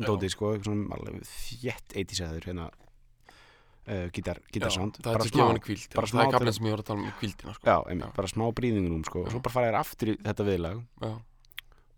[0.01, 5.85] dóti sko, eitthvað svona alveg þétt 80s hérna uh, gítar, gítarsánd það er hann kvíld
[5.93, 7.69] það smá er að- sem ég var að tala um kvíldina sko.
[7.69, 9.31] já, einmitt, bara smá brýðingunum sko, og Já.
[9.35, 11.11] svo bara fara þér aftur í þetta viðlag Já.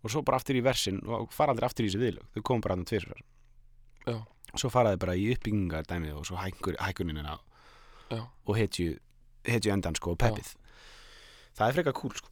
[0.04, 2.60] og svo bara aftur í versin og fara aldrei aftur í þessi viðlög þau komum
[2.68, 3.24] bara hann tvisvar
[4.04, 4.18] Já.
[4.56, 6.40] Svo fara þau bara í uppbyggingar dæmið og svo
[8.10, 8.24] Já.
[8.26, 8.96] og hetju,
[9.46, 10.48] hetju endan sko og peppið
[11.54, 12.28] það er frekar cool sko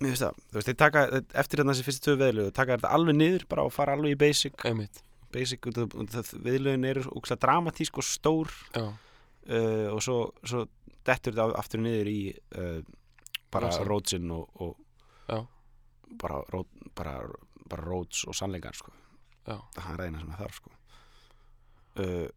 [0.00, 1.00] Mér finnst það, þú veist, þeir taka,
[1.42, 4.18] eftir þarna þessi fyrstu tvö viðlög, taka þetta alveg niður bara og fara alveg í
[4.22, 5.66] basic, einmitt basic
[6.40, 8.48] viðlögin eru ógslag dramatísk og stór
[8.80, 10.64] uh, og svo, svo
[11.04, 12.80] dettur þetta aftur niður í uh,
[13.52, 13.86] bara Rosin.
[13.90, 14.72] rótsin og, og
[16.20, 17.20] bara, rót, bara,
[17.68, 18.92] bara róts og sannleikar sko.
[19.76, 20.72] Það er reyna sem það þarf sko.
[21.98, 22.28] Uh,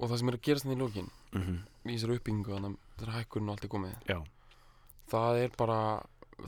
[0.00, 2.78] og það sem er að gerast þannig í lókin mm í þessari uppbyggingu þannig að
[2.90, 3.92] þetta er hækkurinn og allt er komið.
[4.08, 4.18] Já.
[5.10, 5.78] það er bara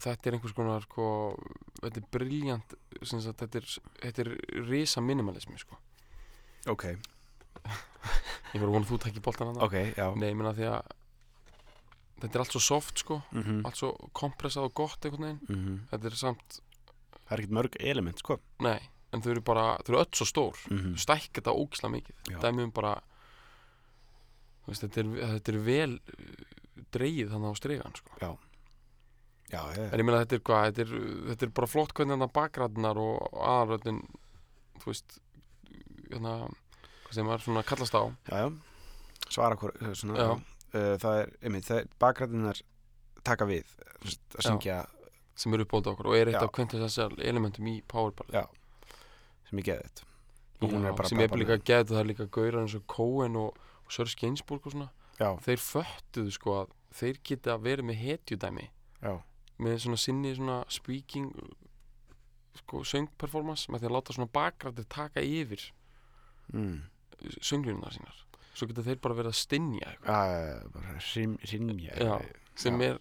[0.03, 1.07] þetta er einhvers konar sko,
[1.81, 3.69] þetta er briljant þetta er,
[4.03, 4.31] þetta er
[4.69, 5.79] risa minimalismi sko.
[6.69, 6.85] ok,
[8.53, 10.07] ég var að vona að þú tekki boltan að ok, já.
[10.17, 10.93] Nei, ég meina því að
[12.21, 13.65] þetta er allt svo soft sko, mm -hmm.
[13.67, 15.87] allt svo kompressað og gott einhvern veginn.
[15.91, 16.61] Þetta er samt,
[17.25, 18.39] það er ekkert mörg element sko.
[18.61, 18.81] nei
[19.13, 20.95] en þau eru bara, þau eru öll svo stór mm -hmm.
[21.05, 22.39] stækka þetta ógislega mikið Já.
[22.41, 22.95] dæmi um bara
[24.67, 26.33] veist, þetta, er, þetta er vel uh,
[26.93, 28.11] dreigið þannig á stregan sko.
[28.21, 28.31] já,
[29.53, 30.95] já, en ég meina þetta er hvað þetta er,
[31.29, 34.03] þetta er bara flott hvernig þannig bakgræðnar og aðröðin
[34.81, 35.19] þú veist
[36.13, 36.35] hérna,
[37.05, 38.53] hvað sem maður svona kallast á já,
[39.29, 40.33] svara Já.
[40.73, 42.63] Uh, það er, einmitt, það er bakgræðinar
[43.23, 43.69] taka við
[44.01, 44.87] að syngja
[45.37, 48.47] sem eru uppbóta okkur og er eitt af quintessential elementum í powerball Já.
[49.53, 50.09] Sem ég geði þetta
[51.09, 54.21] sem er bara- líka gæt það er líka gaurar eins og Cohen og, og Sörsk
[54.21, 54.91] Gainsbourg og svona.
[55.19, 58.71] Já, þeir föttuðu sko að þeir geta verið með hetjudæmi.
[59.03, 59.23] Já,
[59.59, 61.33] með svona sinni svona speaking
[62.55, 65.73] sko söngperformance með því að láta svona bakgrættir taka yfir
[66.53, 66.83] mm.
[67.41, 68.19] sönglunina sínar.
[68.55, 72.21] Svo geta þeir bara verið að stinja uh, bara sim, simja Já.
[72.55, 72.99] sem er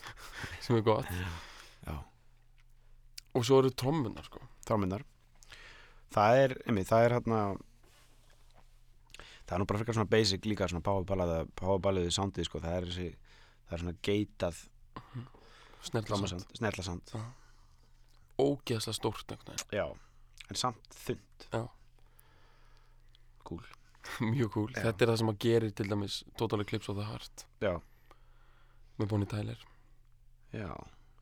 [0.64, 1.06] sem er gott.
[1.86, 1.96] Já,
[3.34, 4.42] og svo eru trommunar sko.
[4.66, 5.04] Þrámyndar
[6.14, 7.40] það er, einmitt, það er hérna
[9.46, 13.08] það er nú bara frekar svona basic líka svona powerballaðu soundið sko, það er þessi
[13.66, 14.62] það er svona geitað
[15.86, 17.14] snert trommusand, snerlasand
[18.40, 19.34] ógeðslega stórt
[19.74, 19.86] já,
[20.48, 21.62] en samt þund Já.
[23.44, 23.64] cool.
[24.32, 24.70] Mjög cool.
[24.74, 24.84] Já.
[24.86, 27.44] þetta er það sem að gerir til dæmis Total Eclipse of the Heart.
[27.64, 27.74] Já,
[29.00, 29.66] með Bonnie Tyler.
[30.54, 30.70] Já,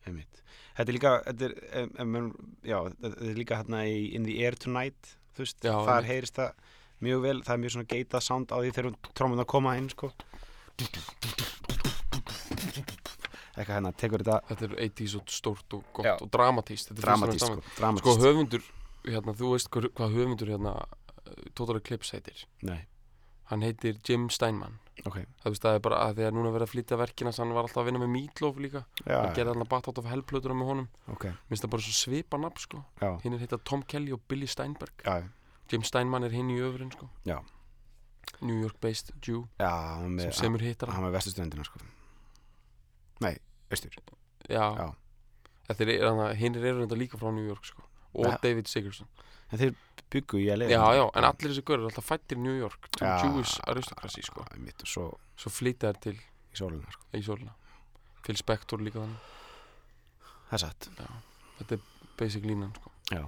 [0.07, 0.43] einmitt.
[0.77, 1.55] Þetta er líka þetta er,
[1.99, 2.33] em,
[2.63, 6.11] já, þetta er líka hérna í In the Air Tonight þú veist, Já, þar einmitt.
[6.13, 6.53] heyrist það
[7.03, 9.89] mjög vel, það er mjög svona geitað sound á því þegar trómmun að koma inn
[9.91, 10.13] sko.
[13.59, 16.15] Eitthvað hérna, tekur þetta þetta er 80s og stórt og gott Já.
[16.23, 18.63] og dramatíst Þetta er fyrst og fremst dramatísk drama- sko, dramatísk sko höfundur
[19.09, 20.75] hérna, þú veist hvað, höfundur hérna
[21.59, 22.45] Total Eclipse heitir?
[22.63, 22.79] Nei,
[23.51, 24.79] hann heitir Jim Steinman.
[25.07, 27.53] Ok, það, veist, það er bara að því að núna verið að flytja verkina hann
[27.55, 28.81] var alltaf að vinna með Meatloaf líka.
[29.05, 30.89] Já, hann gerði alltaf Bat Out of Hell plötuna með honum.
[31.15, 31.29] Ok.
[31.49, 32.81] Minnst það bara svo svipa nafn sko.
[33.23, 35.05] Hinn er heita Tom Kelly og Billy Steinberg.
[35.07, 35.23] Já,
[35.71, 37.09] Jim Steinman er hinn í öfurinn sko.
[38.43, 39.45] New York based Jew.
[39.59, 41.81] Já hann sem með, semur hittar hann með vesturströndina sko.
[43.25, 43.35] Nei,
[43.71, 43.95] austur.
[44.49, 44.89] Já, Já.
[45.79, 47.83] Er, hinn er þetta líka frá New York sko.
[48.19, 48.39] Og Ja.
[48.43, 49.09] David Sigurðsson
[49.53, 49.75] en þeir
[50.13, 52.89] byggu í leiða já, já, en allir þessi görur er alltaf fættir í New York
[52.97, 54.45] to Jewish aristocracy sko.
[54.63, 55.07] Mitt og svo
[55.39, 57.05] svo flytja þær til í sólina sko.
[57.15, 57.55] í sólina.
[58.25, 59.35] Phil Spector líka þannig.
[60.49, 60.89] Það er satt.
[61.59, 61.85] Þetta er
[62.19, 62.93] basic línan sko.
[63.13, 63.23] Já,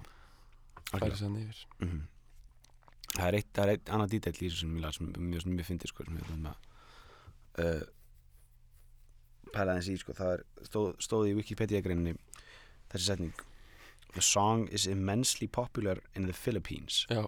[0.91, 1.21] færi algjörlega.
[1.21, 1.67] sér yfir.
[1.81, 2.01] Mhm.
[3.11, 5.47] það er eitt, það er eitt annað dítill í þessu sem ég las sem mjög,
[5.51, 6.59] mjög fyndi sko sem ég ætlum að
[7.65, 7.83] uh,
[9.51, 12.15] pæla þess í sko það er, stóð, stóð í Wikipedia greininni
[12.93, 13.43] þessi setning
[14.15, 17.23] The song is immensely popular in the Philippines já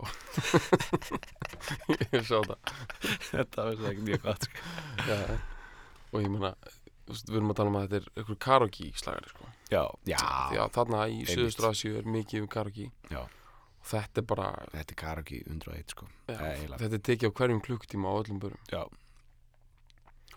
[2.12, 2.56] ég sá það
[3.30, 4.70] Þetta var ekki mjög gott sko.
[5.08, 5.18] já.
[6.12, 8.88] og ég meina þú veist, við erum að tala um að þetta er einhver karaoke
[8.98, 10.18] slagari sko Já, já,
[10.50, 11.20] því að þarna í.
[11.30, 13.22] Suðustur Asíu er mikið um karaoke Já.
[13.22, 16.80] og þetta er bara Þetta er karaoke 101 sko já, Eh, eiginlega.
[16.82, 18.82] þetta er tekið á hverjum klukkutíma á öllum börum Já.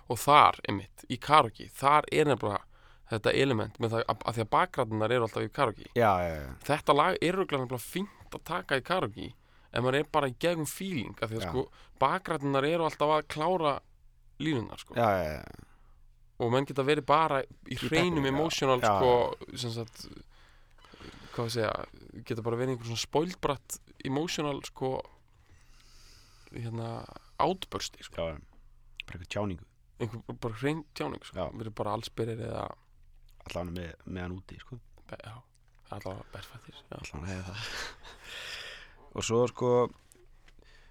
[0.05, 2.61] og þar, einmitt, í karaoke þar er nefnilega
[3.11, 5.89] þetta element með það að, að því að bakgræðunar eru alltaf í karaoke.
[5.93, 9.27] Já, já, já, þetta lag er nefnilega fínt að taka í karaoke
[9.75, 11.65] en maður er bara í gegum feeling af því að sko
[12.01, 13.73] bakgræðunar eru alltaf að klára
[14.41, 14.97] línunar sko.
[16.35, 17.41] Og menn geta verið bara
[17.71, 19.11] í hreinum emotional sko
[19.55, 20.07] sem sagt
[21.35, 21.73] hvað að segja,
[22.27, 24.95] geta bara verið einhver svona spoilbratt emotional sko
[26.55, 26.97] hérna
[27.43, 28.31] outbursti sko.
[29.05, 29.67] Bara eitthvað tjáningu.
[29.99, 32.65] Einhver bara hrein tjáning sko, verið bara allsbyrðir eða
[33.45, 34.79] Allan með, með hann úti sko.
[35.09, 35.35] Be- já,
[35.93, 37.67] allavega berfættir Allan hefði það.
[39.15, 39.71] Og svo sko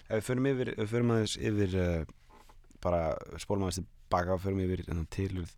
[0.05, 2.05] Ef við förum yfir, ef við förum aðeins yfir uh,
[2.85, 2.99] bara
[3.41, 4.83] spólum aðeins tilbaka og förum yfir
[5.15, 5.55] tilurð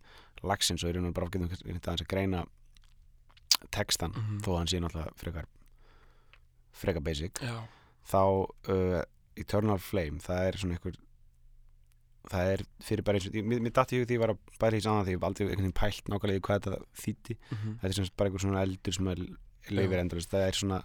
[0.47, 2.45] lagsins og í raun og bara getum við aðeins að greina
[3.73, 4.39] textan Mhm.
[4.45, 5.47] þó að hann sé náttúrulega frekar
[6.77, 7.41] frekar basic.
[7.43, 7.57] Já,
[8.07, 8.21] þá
[8.71, 9.01] uh,
[9.35, 10.97] Eternal Flame það er svona einhver
[12.31, 14.83] það er fyrir bara eins og mér, mér hug því ég var að bæra í
[14.83, 17.91] saman því ég hef aldrei einhvern veginn pælt nákvæmlega í hvað þetta þýtti mhm, þetta
[17.91, 19.21] er sem bara einhver svona eldur sem er
[19.67, 20.81] leifir endurist það er svona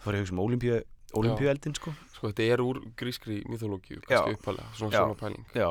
[0.00, 0.80] það var einhver sem olimpíu
[1.18, 1.94] olimpíueldin sko.
[2.14, 4.20] Sko þetta er úr grískri myþológíu, Já.
[4.20, 5.46] kannski uppalega svona svona pæling.
[5.56, 5.70] Já.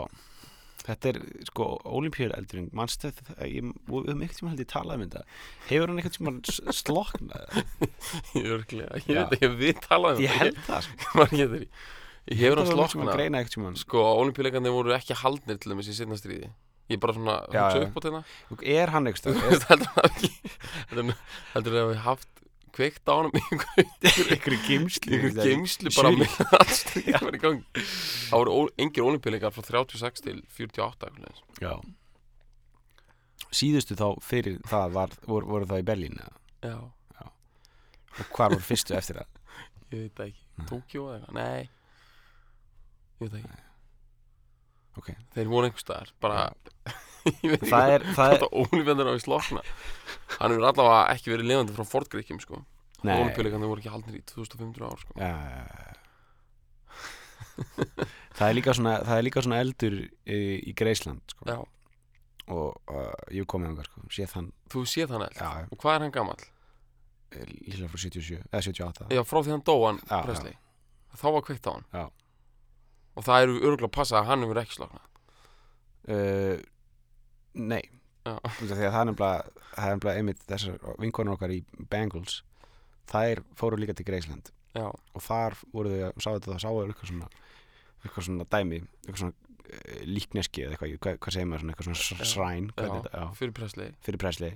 [0.79, 1.67] Þetta er sko
[1.99, 3.35] olimpíueldurinn mannstu þetta?
[3.45, 5.23] Ég, við höfum ekkert sem held ég talað um þetta.
[5.69, 7.43] Hefur hann eitthvað sem sloknað
[9.05, 9.23] ég Já.
[9.29, 10.23] veit ekki, við talaðum
[12.29, 13.03] ég það ég hefur hann að sem
[13.81, 16.49] sko, olimpíuleikarnir voru ekki haldnir til dæmis í setna stríði.
[16.89, 17.85] Ég er bara svona Já, hugsa já.
[17.85, 18.21] upp á þetta.
[18.49, 19.35] Hann er hann eitthvað
[21.53, 22.29] heldur það það að við haft
[22.79, 23.85] kveikt á einhverju
[24.33, 26.35] einhverju geimslu einhver geimslu bara með
[26.79, 27.85] stríð var í gangi.
[28.29, 31.41] Það voru engir olimpíuleikar frá 36 til 48 eitthvað svoleiðis.
[31.61, 31.73] Já.
[33.49, 36.35] Síðustu þá fyrir það var, voru, voru það í Berlín eða?
[37.17, 37.25] já,
[38.19, 39.35] og hvar voru fyrstu eftir það?
[39.89, 40.47] ég veit það ekki.
[40.69, 41.69] Tókjó eða eitthvað, nei
[43.19, 43.65] ég veit það ekki.
[44.99, 45.09] Ok.
[45.35, 46.39] þeir voru einhver staðar bara
[47.43, 49.63] ég veit Það ekki er, það er hvort að olimpíuleikarnir á í slokna
[50.39, 52.61] hann hefur allavega ekki verið lifandi frá fortgríkjum sko.
[53.07, 55.15] Nei, olimpíuleikarnir voru ekki haldnir í 2500 ár sko.
[55.19, 55.93] Já, já, já.
[58.37, 61.47] það er líka svona það er líka svona eldur í, í Greisland sko.
[61.47, 61.59] já,
[62.49, 64.03] og uh, ég hef komið angar sko.
[64.15, 65.37] séð hann þú séð hann eld?
[65.39, 66.47] Já, og hvað er hann gamall?
[67.29, 70.55] líklega frá 77 eða 78 Já, frá því hann dó hann Já, Presley.
[71.19, 71.85] Þá var kveikt á hann.
[71.93, 72.03] Já.
[73.19, 75.07] Og það eru örgulega að passa að hann hefur ekki sloknað
[76.15, 76.61] uh,
[77.59, 77.81] Nei.
[78.29, 82.41] Að því að það er nefnilega einmitt þessar vinkonur okkar í Bengals
[83.09, 86.81] þær fóru líka til Greisland Já, og þar voru þau að sá þetta það sáu
[86.83, 87.29] eitthvað svona
[88.03, 91.89] eitthvað svona dæmi eitthvað svona uh, líkneski eða eitthvað, hvað, hvað segir maður svona eitthvað
[91.89, 92.05] svona Já.
[92.05, 93.89] s- shrine hvað já, fyrir Presley.
[94.05, 94.51] Fyrir presli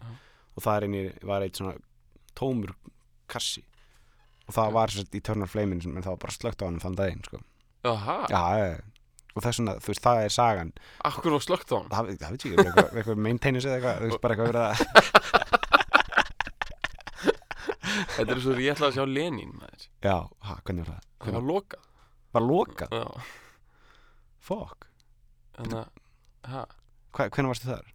[0.54, 1.74] og það er var eitt svona
[2.38, 2.76] tómur
[3.32, 3.64] kassi.
[4.46, 6.98] Og það var sérst í Turner Flamin en það var bara slögt á hann þann
[7.00, 7.40] daginn sko.
[7.84, 8.44] Já,
[9.34, 10.70] og þess vegna, þú veist, það er sagan.
[11.10, 11.90] Akkur var slögt á hann?
[11.92, 14.64] Það, það veit ég ekki, eitthvað, eitthvað maintenance eða eitthvað, þú veist, bara eitthvað verið
[14.64, 14.74] að
[18.14, 19.84] Þetta er svo ég ætlaði að sjá Lenin maður.
[20.06, 20.16] já,
[20.48, 21.04] ha, hvernig var það?
[21.24, 21.84] Það var lokað?
[22.34, 22.90] Var lokað?
[22.94, 23.08] Já,
[24.44, 24.88] Fuck,
[25.58, 25.88] þannig að
[26.54, 26.64] ha,
[27.14, 27.92] Hva, hvernig varstu þar?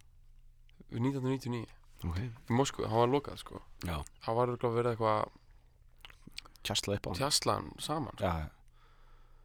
[0.89, 1.65] 1999
[2.09, 2.17] ok,
[2.49, 3.59] í Moskvu, hann var lokað sko.
[3.85, 5.19] Já, Það var örgulega verið eitthvað
[6.67, 7.19] tjastla upp á hann.
[7.19, 8.25] tjastlan saman sko.
[8.25, 8.33] já,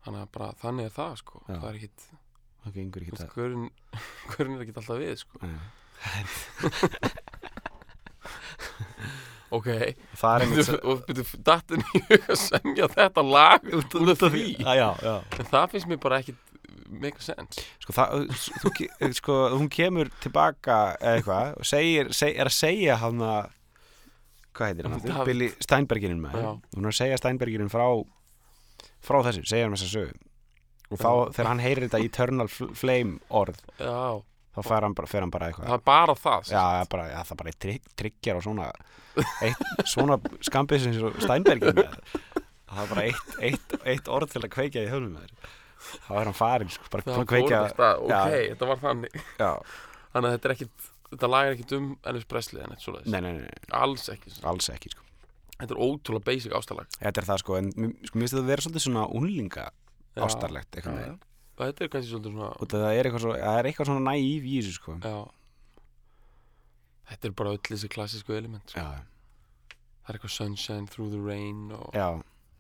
[0.05, 1.43] Þannig að bara þannig er það sko.
[1.49, 1.55] Já.
[1.57, 2.07] Það er ekkit,
[2.65, 3.31] það gengur þú ekki veist, það
[4.35, 5.35] hverjum er ekkit alltaf við sko.
[9.55, 9.69] Ok,
[10.19, 13.95] það er einmitt og byrju dattin í að semja þetta lag út
[14.27, 14.47] af því.
[14.59, 15.13] já, já, já.
[15.39, 16.41] En það finnst mér bara ekkit
[17.05, 17.63] make sense.
[17.83, 18.25] Sko, það,
[18.65, 23.23] þú, ke- sko, hún kemur tilbaka eða eitthvað og segir, seg, er að segja hann
[23.25, 23.53] að
[24.55, 25.23] hvað heitir hann aftur?
[25.31, 26.51] Billy Steinberginin með Já.
[26.75, 27.87] hún er að segja Steinberginin frá
[29.05, 30.21] frá þessu, segja hann þessa sögu.
[30.93, 34.21] Og þá þegar hann heyrir þetta Eternal Fl- Flame orð Já,
[34.55, 35.67] þá fer hann bara, fer hann bara eitthvað.
[35.71, 38.45] Það er bara það já, já, bara, já, það er bara eitt trygg, tryggjar og
[38.47, 38.69] svona
[39.49, 41.99] eitt, svona skambið sem Steinbergin með.
[42.75, 45.53] Það er bara eitt, eitt, eitt orð til að kveikja í höfnum með þér.
[45.85, 48.49] Þá er hann farin, sko, bara Það búinn að kveikja fór þetta, ok, Já.
[48.55, 49.19] þetta var þannig.
[49.41, 49.51] Já,
[50.15, 53.11] Þannig að þetta er ekkit, þetta lag er ekkit um Elvis Presley en eitt svoleiðis.
[53.13, 55.04] Nei, nei, nei, nei, Alls ekki, alls ekki, sko
[55.61, 56.91] þetta er ótrúlega basic ástalag.
[57.01, 59.65] Þetta er það sko, en sko, mér finnst þetta að vera svolítið svona unlinga
[60.25, 61.15] ástarlegt eitthvað með
[61.55, 64.47] Þetta er kannski svolítið svona og það er eitthvað, svo, það er eitthvað svona næív
[64.51, 64.97] í þessu sko.
[65.05, 65.17] Já.
[67.11, 68.83] Þetta er bara öll þessi klassísku element sko.
[68.83, 69.05] Já,
[70.05, 72.09] Það er eitthvað sunshine through the rain og, já,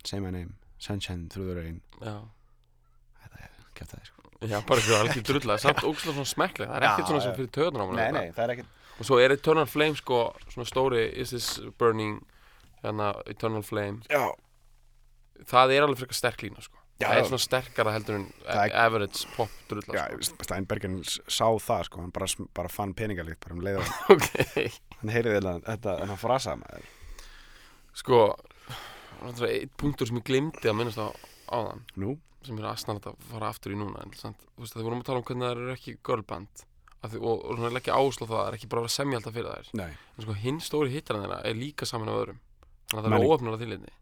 [0.08, 0.54] say my name.
[0.80, 1.80] Sunshine through the rain.
[2.00, 2.14] Já.
[3.74, 4.24] Kæft það sko.
[4.44, 7.50] Já, bara eitthvað alveg drulla Samt ógslag svona smekklega Það er ekkert svona sem fyrir
[7.56, 10.18] töðunar á manni það er ekkert Og svo er Eternal Flame sko
[10.52, 11.48] Svona stóri Is this
[11.80, 12.18] burning
[12.84, 14.02] Hérna Eternal Flame.
[14.12, 14.28] Já,
[15.50, 16.80] það er alveg frekar sterk lína sko.
[17.02, 20.44] Já, það er svona sterkara heldur en Það er- average pop drulla Já, sko.
[20.46, 23.82] Steinbergen s- sá það sko, hann bara, bara fann peningalíkt bara um leiða,
[24.14, 24.28] ok.
[25.00, 26.86] Hann heyrði þetta, þetta en hann frasa maður.
[27.98, 28.20] Sko
[29.24, 31.08] það er einn punktur sem ég glimti að minnast á
[31.54, 32.14] áðan Nú?
[32.44, 35.06] sem er aðsnallt að fara aftur í núna en samt, þú veist, það vorum að
[35.08, 36.64] tala um hvernig það eru ekki girlband
[37.04, 39.50] því, og, og svona leggja áslá það er ekki bara að vera semja alltaf fyrir
[39.50, 39.70] þær.
[39.80, 39.90] Nei.
[40.18, 42.38] En sko hinn stóri hittarinn þeirra er líka saman af öðrum
[42.94, 43.94] þannig að það er óöfnur að þýrleiti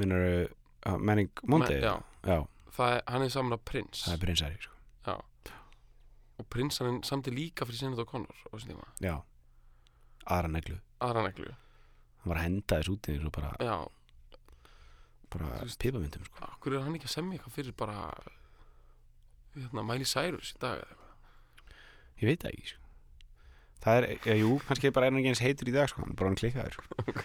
[0.00, 1.80] Minnur uh, Manning Monday?
[1.80, 1.94] já,
[2.26, 2.38] Já,
[2.74, 4.04] það er, hann er saman af prins.
[4.06, 4.72] Það er prinsæri sko.
[5.06, 5.16] já.
[6.38, 8.88] og prins hann samt er líka fyrir Sinead O'Connor á þessum tíma.
[9.04, 9.14] Já.
[10.24, 10.78] Aðra neglu.
[11.04, 11.52] Aðra neglu.
[12.24, 13.76] Hann var að henda þess út í þessu bara, já,
[15.34, 15.50] bara
[15.84, 16.48] pipamyndum sko.
[16.54, 17.98] okkur er hann ekki að semja eitthvað fyrir bara
[19.54, 21.76] hérna, Miley Cyrus í dag eða eitthvað?
[22.22, 22.83] Ég veit það ekki sko.
[23.82, 26.00] Það er, já, jú, kannski bara hann ekki eins heitur í dag sko.
[26.04, 26.84] Hann er bara hann klikkaður sko.
[27.08, 27.24] Ok.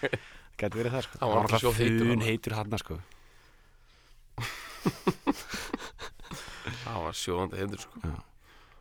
[0.60, 1.18] Gæti verið það sko.
[1.22, 2.98] Hann var alltaf heitur Fun heitur hann sko.
[6.84, 8.12] það var sjóðandi hendur sko Já.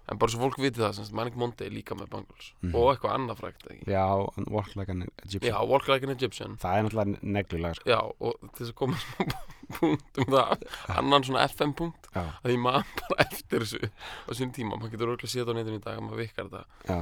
[0.09, 2.73] en bara svo fólk viti það, semst Manic Monday líka með Bangles Mhm.
[2.75, 4.05] og eitthvað annað frækt Já,
[4.35, 7.89] hann walk like an Egyptian já, Walk Like an Egyptian Það er náttúrulega neglulega sko.
[7.89, 9.25] já, og til þess að koma smá
[9.79, 10.63] punkt um það,
[10.97, 14.95] annan svona FM punkt Já, að ég maður bara eftir þessu á sín tíma, maður
[14.95, 16.99] getur örgulega séð á netinu í dag að maður virkar þetta já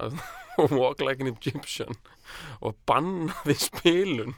[0.00, 0.18] og
[0.80, 1.96] Walk Like an Egyptian
[2.60, 4.34] og bannaði spilun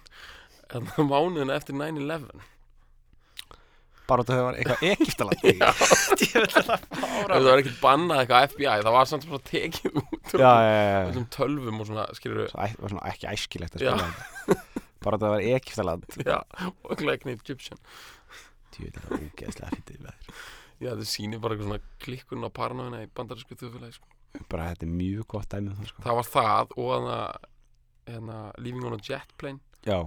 [0.77, 2.43] en mánuðin eftir 9-11
[4.09, 4.85] Bara það var eitthvað
[6.41, 6.69] veit það
[7.29, 11.25] það var ekkert bannað eitthvað FBI það var samt bara tekið út Já, já, já,
[11.35, 14.57] tölvum og svona, skilur Svo æ- var svona ekki æskilegt að þetta.
[15.05, 15.45] Bara það var
[16.85, 17.81] Walk Like an Egyptian.
[18.79, 20.33] Þetta er ógeðslega maður.
[20.79, 24.09] já, það sýnir bara eitthvað svona klikkun á paranoina í bandarísku þjóðfélagi sko.
[24.49, 26.03] Bara þetta er mjög gott dæmið það sko.
[26.05, 27.37] það var það og að
[28.09, 29.61] hérna, Leaving on a Jet Plane.
[29.87, 29.99] Já.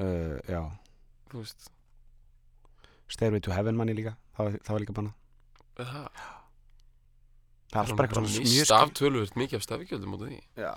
[0.00, 0.62] Uh, Já.
[1.30, 1.70] Þú veist,
[3.10, 4.16] Stairway to Heaven manni líka.
[4.36, 5.16] Það var, það var líka banna
[5.80, 6.20] það?
[7.70, 10.40] Það er bara eitthvað mjög mist af tölvöld mikið af stafíkjöldum út af því.
[10.58, 10.72] Já.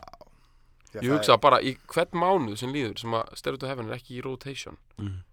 [1.01, 4.19] Ég hugsa bara í hvern mánuð sem líður sem að Stereo to Heaven er ekki
[4.19, 4.77] í rotation.
[5.01, 5.23] Mm.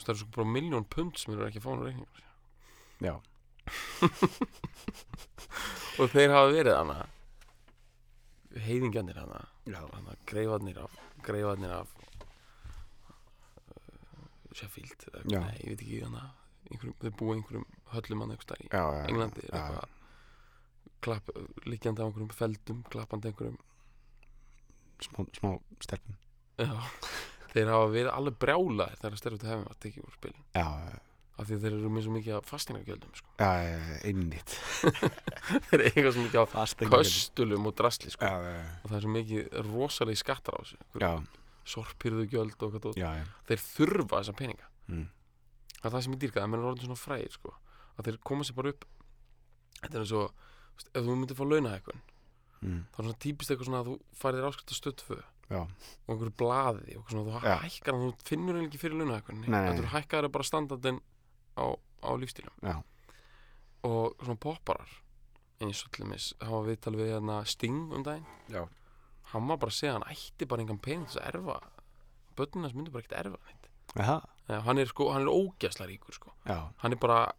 [0.00, 2.24] það eru svo bara miljón pund sem eru ekki að fá hún reikningur
[3.04, 3.14] Já
[6.00, 6.98] og þeir hafa verið hana
[8.64, 9.40] heiðingjarnir hana,
[9.74, 10.92] hana greifarnir af
[11.24, 12.02] greifarnir af uh,
[14.54, 16.22] Sheffield eða, nei, ég veit ekki hana
[16.70, 19.88] þeir búa í einhverjum höllum hann einhverstað í Já, já Englandi eitthvað.
[21.68, 23.58] Liggjandi á einhverjum feldum klappandi einhverjum.
[25.04, 25.50] Smá, smá
[25.84, 26.14] stelpum.
[27.54, 30.44] Þeir hafa verið alveg brjálaðir þegar Stereo to Heaven var tekið úr spilin.
[30.56, 30.68] Já, já,
[31.34, 33.30] af því að þeir eru með svo mikið af fastingagjöldum sko.
[33.40, 34.52] já, já, já, einmitt.
[35.68, 38.28] Þeir eru eitthvað svo mikið Fast köstulum og drasli sko.
[38.84, 40.78] Og það er svo mikið rosalegi skattar á þessu.
[41.02, 41.10] Já,
[41.74, 43.10] sorpirðu gjöld og hvað já.
[43.50, 44.70] þeir þurfa þessa peninga.
[44.92, 45.06] Mm.
[45.80, 47.54] það er það sem ég dýrka, það er orðin svona fræðir sko.
[47.98, 48.84] að þeir koma sér bara upp.
[49.80, 50.44] Þetta er eins og,
[50.94, 52.02] ef þú myndir fá launahækkun
[52.64, 52.84] Mm.
[52.94, 55.16] þá er svona típist eitthvað svona að þú færir áskrift á stöðfu
[55.52, 59.42] Já, og einhverju blaði og svona, þú hækkar þú finnur hann ekki fyrir launahækkun
[61.56, 61.64] Á,
[62.02, 62.82] á lífstílum Já.
[63.84, 64.90] og svona popparar
[65.62, 68.26] eins og til dæmis, hafa viðtal við hérna Sting um daginn.
[68.50, 68.66] Já.
[69.32, 71.60] hann var bara að segja hann ætti bara engan pening þess að erfa.
[72.36, 73.70] Börnunars myndu bara ekkert erfa neitt.
[74.66, 76.34] Hann er sko, hann er ógæsla ríkur sko.
[76.46, 77.32] Hann er bara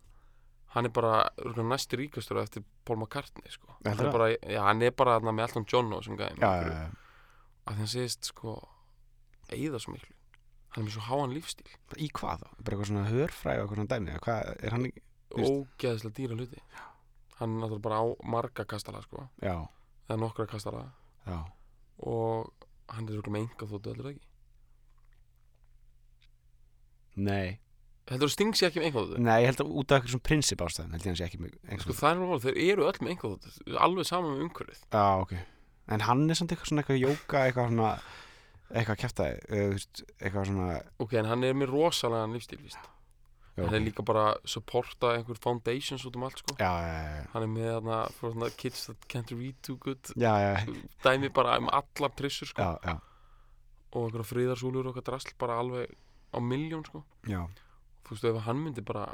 [0.76, 3.78] hann er bara næsti ríkastur eftir Paul McCartney sko.
[3.86, 6.90] hann er bara, já, hann er bara með Elton John og sem gæði já.
[7.66, 8.58] að hann segist sko
[9.50, 10.15] eigða svo miklu
[10.76, 11.70] hann er með svo háan lífstíl.
[11.96, 12.48] Í hvað þá?
[12.60, 15.04] Bara eitthvað svona hörfræði og eitthvað svona dæmi Hvað, er hann ekki?
[15.36, 16.64] Ógeðslega dýra hluti.
[17.40, 19.56] Hann er náttúrulega bara á marga kastala sko, Já,
[20.08, 20.86] eða nokkra kastala.
[21.26, 21.38] Já.
[22.04, 22.52] Og
[22.92, 24.28] hann er örugglega með enga þóttu heldur ekki?
[27.16, 27.58] Nei,
[28.12, 30.14] heldur þú sting sér ekki með enga þóttu nei, ég held að út af eitthvað
[30.14, 32.60] svona prinsip ástæðan held ég hann sé ekki með sko einhvern það er alveg, þeir
[32.66, 34.82] eru öll með enga þóttu alveg saman með umhverfið.
[34.92, 35.34] Já, ok.
[35.96, 37.90] En hann er samt eitthvað svona eitthvað jóka eitthvað svona
[38.76, 39.80] eitthvað kæftæði
[40.20, 40.68] eitthvað svona
[41.00, 42.60] ok, en hann er með rosalega lífstíl
[43.56, 46.56] hann er líka bara að supporta einhver foundations út um allt sko.
[46.60, 50.12] Já, já, já, hann er með þarna þarna kids that can't read too good
[51.06, 52.74] dæmi bara um alla prissur sko.
[53.96, 55.96] Og einhverja friðarsúlur og eitthvað drasl bara alveg
[56.36, 57.06] á miljón sko.
[57.26, 59.08] Þú veist ef hann myndi bara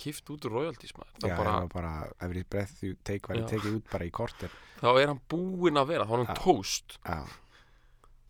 [0.00, 1.90] kift út úr royalties þá, bara, bara,
[2.24, 3.50] every breath you take væri Já.
[3.52, 4.54] tekið út bara í korter.
[4.80, 6.96] Þá er hann búinn að vera þá er hann toast.
[7.04, 7.20] Já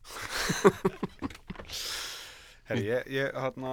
[2.68, 3.72] Herri, ég, ég, hérna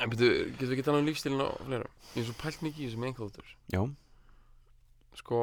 [0.00, 2.82] en betur, getur við ekki talað um lífstílinn á fleira ég er svo pælt mikið
[2.84, 3.82] í þessum einhverjum Já,
[5.20, 5.38] sko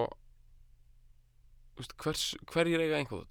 [1.78, 3.30] veist, hvers, hverjir eiga einhverjum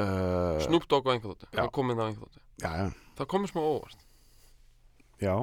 [0.00, 1.48] uh, Snoop Dogg á einhverjum Já.
[1.60, 2.86] það komið á einhverjum Já, já,
[3.18, 4.00] það komið smá óvart.
[5.20, 5.34] Já,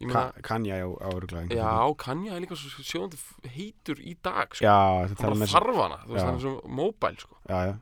[0.00, 1.72] ég meina, Ka- Kanye á, á öruglega já,
[2.04, 3.16] Kanye er líka svo sjóðandi
[3.54, 4.68] heitur í dag sko.
[4.68, 4.76] Já,
[5.16, 7.34] tala bara með þarf hana, þú veist, hann er svo móbæl sko.
[7.48, 7.74] Já, já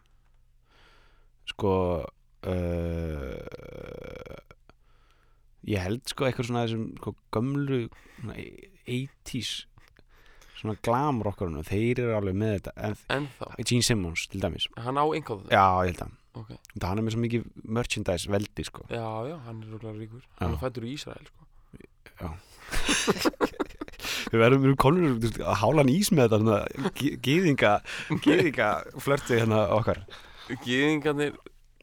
[1.51, 1.73] Sko
[2.47, 3.43] uh,
[5.63, 7.85] Ég held sko eitthvað svona þessum sko, gömlu
[8.19, 8.35] svona,
[8.91, 9.53] 80s
[10.63, 12.73] svona glamur okkar þeir eru alveg með þetta.
[12.89, 13.29] En en
[13.63, 14.67] Gene Simmons til dæmis.
[14.79, 16.11] Hann á einhvað Já, ég held að
[16.43, 16.59] okay.
[16.83, 17.47] Hann er með svo mikið
[17.79, 18.87] merchandise veldi sko.
[18.91, 20.23] Já, já, hann er rúglega ríkur.
[20.27, 20.43] Já.
[20.43, 21.41] hann fættur í Ísrael sko.
[24.33, 26.59] Við verðum við konur að hála hann ís með þetta
[28.25, 28.71] gyðinga
[29.03, 29.99] flörti hérna okkar
[30.65, 31.37] Gýðingarnir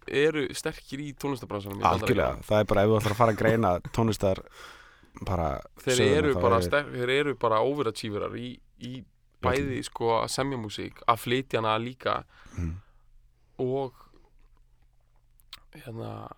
[0.09, 3.71] eru sterkir í tónlistabransanum Algjörlega, það er bara ef þú ætlar að fara að greina
[3.93, 4.41] tónlistar
[5.25, 5.47] bara
[5.83, 9.03] þeir eru bara, er- eru bara overachieverar í, í
[9.43, 12.23] bæði sko að semja músík að flytja hana líka
[12.57, 12.73] Mm.
[13.59, 13.93] og
[15.75, 16.29] hérna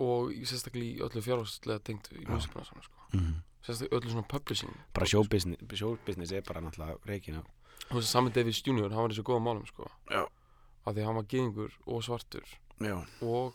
[0.00, 3.06] og sérstaklega í öllu fjárhagslega tengdu í músíkbransanum sko.
[3.14, 3.34] mm.
[3.66, 8.88] sérstaklega öllu svona publishing bara showbusiness, showbusiness er bara náttúrulega þess að Sammy Davis Jr.
[8.90, 9.86] hann var svo góða málum sko.
[10.10, 10.24] Já.
[10.90, 12.52] Af því að hann var gyðingur og svartur.
[12.80, 13.54] Já, og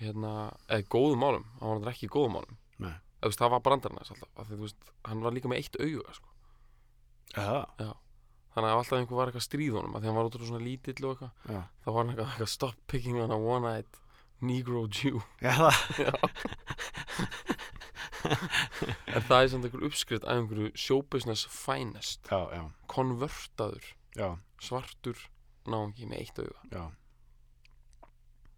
[0.00, 0.32] hérna,
[0.68, 2.56] eða góðum málum hann var náttúrulega ekki í góðum málum.
[2.82, 2.94] Nei.
[2.94, 5.50] Eða, þú veist, það var brandarinn hans alltaf af því, þú veist, hann var líka
[5.52, 6.32] með eitt auga sko.
[7.34, 7.92] já,
[8.54, 10.28] þannig að ef alltaf einhver var eitthvað að stríða honum af því að hann var
[10.28, 11.62] ótrúlega svona lítill og eitthvað já.
[11.84, 14.00] þá var hann eitthvað, eitthvað stop picking on a one-eyed
[14.44, 15.22] negro Jew.
[15.40, 15.74] Já, það
[16.04, 16.12] Já.
[18.24, 22.28] en það er samt einhver uppskrift af einhverju showbusiness finest.
[22.30, 23.84] Já, já, konvertaður.
[24.16, 24.28] Já,
[24.62, 25.18] svartur
[25.70, 26.60] náungi með eitt auga.
[26.72, 26.84] Já,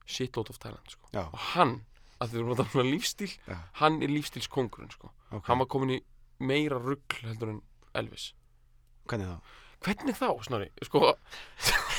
[0.07, 1.09] shitload of talent sko.
[1.19, 1.77] og hann,
[2.23, 3.57] að þið erum að tala um lífstíl Já.
[3.83, 5.11] hann er lífstílskongurinn sko.
[5.33, 5.45] ok.
[5.49, 6.01] Hann var komin í
[6.41, 7.63] meira rugl heldur en
[7.97, 8.33] Elvis.
[9.07, 9.39] Hvernig þá?
[9.87, 10.99] hvernig þá, Snorri, sko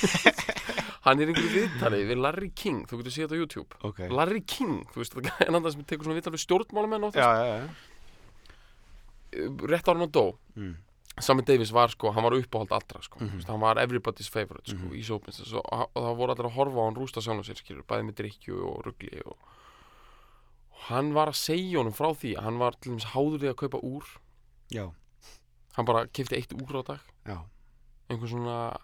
[1.06, 3.78] hann er einhverju viðtali við Larry King, þú getur séð þetta á YouTube.
[3.88, 4.00] Ok.
[4.12, 7.22] Larry King, þú veist, það er andan sem tekur svona viðtal við stjórnmálamenn og Já,
[7.22, 7.68] það, já, já.
[9.72, 10.26] rétt ára hann dó.
[10.58, 10.74] Mm.
[11.20, 14.70] Sammy Davis var sko, hann var uppáhald allra sko, þú veist, hann var everybody's favorite
[14.70, 14.94] sko, Mhm.
[14.94, 17.84] í showbusiness og, og það voru allir að horfa á hann rústa sjálfum sér skilur,
[17.90, 19.38] bæði með drikju og rugli og,
[20.72, 23.50] og hann var að segja honum frá því að hann var til dæmis háður því
[23.50, 24.06] að kaupa úr.
[24.70, 24.86] Já,
[25.78, 27.00] hann bara kefti eitt úr á dag.
[27.26, 27.38] Já,
[28.10, 28.78] einhver svona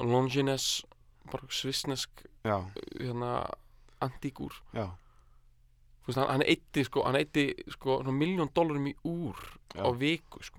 [0.00, 0.82] Longines
[1.30, 2.10] bara svissnesk
[2.44, 2.58] já,
[2.98, 3.46] hérna
[4.02, 4.90] antíkur já,
[6.02, 7.04] Þú veist, hann, eitti sko,
[7.70, 9.36] sko miljón dólarum í úr
[9.76, 9.86] Já.
[9.86, 10.58] á viku sko.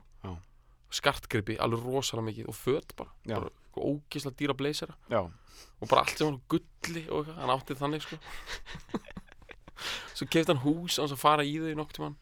[0.93, 0.97] Já.
[0.99, 6.03] skartgripi, alveg rosalega mikið og föt bara, bara sko, ógislega dýra blazera já, og bara
[6.05, 8.19] allt sem var gulli og eitthvað, hann átti þannig sko.
[10.17, 12.17] Svo kefti hann hús á þess að fara í þau nokk tímann.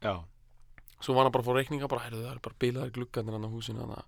[0.00, 0.14] Já,
[1.02, 3.48] svo var hann bara að fá reikninga bara, heyrðu það er bara bilaðar glugganir hann
[3.50, 4.04] á húsinu hann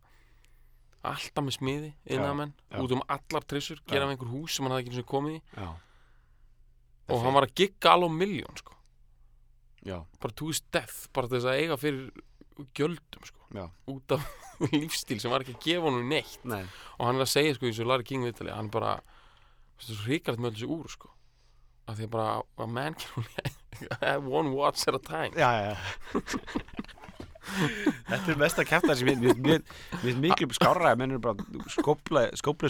[1.05, 2.79] alltaf með smiði innamenn, já.
[2.81, 5.43] út um allar trissur gera með einhver hús sem hann hafði ekki komið í.
[5.59, 5.69] Já.
[7.13, 8.79] Og hann var að gigga alveg miljón sko.
[9.85, 12.23] Já, bara his death, bara til þess að eiga fyrir
[12.79, 14.25] gjöldum sko, já, út af
[14.73, 16.39] lífstíl sem var ekki að gefa honum neitt.
[16.47, 16.63] Nei.
[16.99, 18.97] Og hann er að segja sko í þessu Larry King viðtali hann bara,
[20.07, 21.11] hrikalegt með þessu úr sko,
[21.91, 22.29] af því að bara
[22.63, 23.27] a man can
[24.39, 25.35] one watch at a time.
[25.35, 25.75] Já,
[28.09, 29.65] Þetta er mest að kæfta mér- mér
[30.01, 32.23] finnst miklu skárra að menn eru bara skópla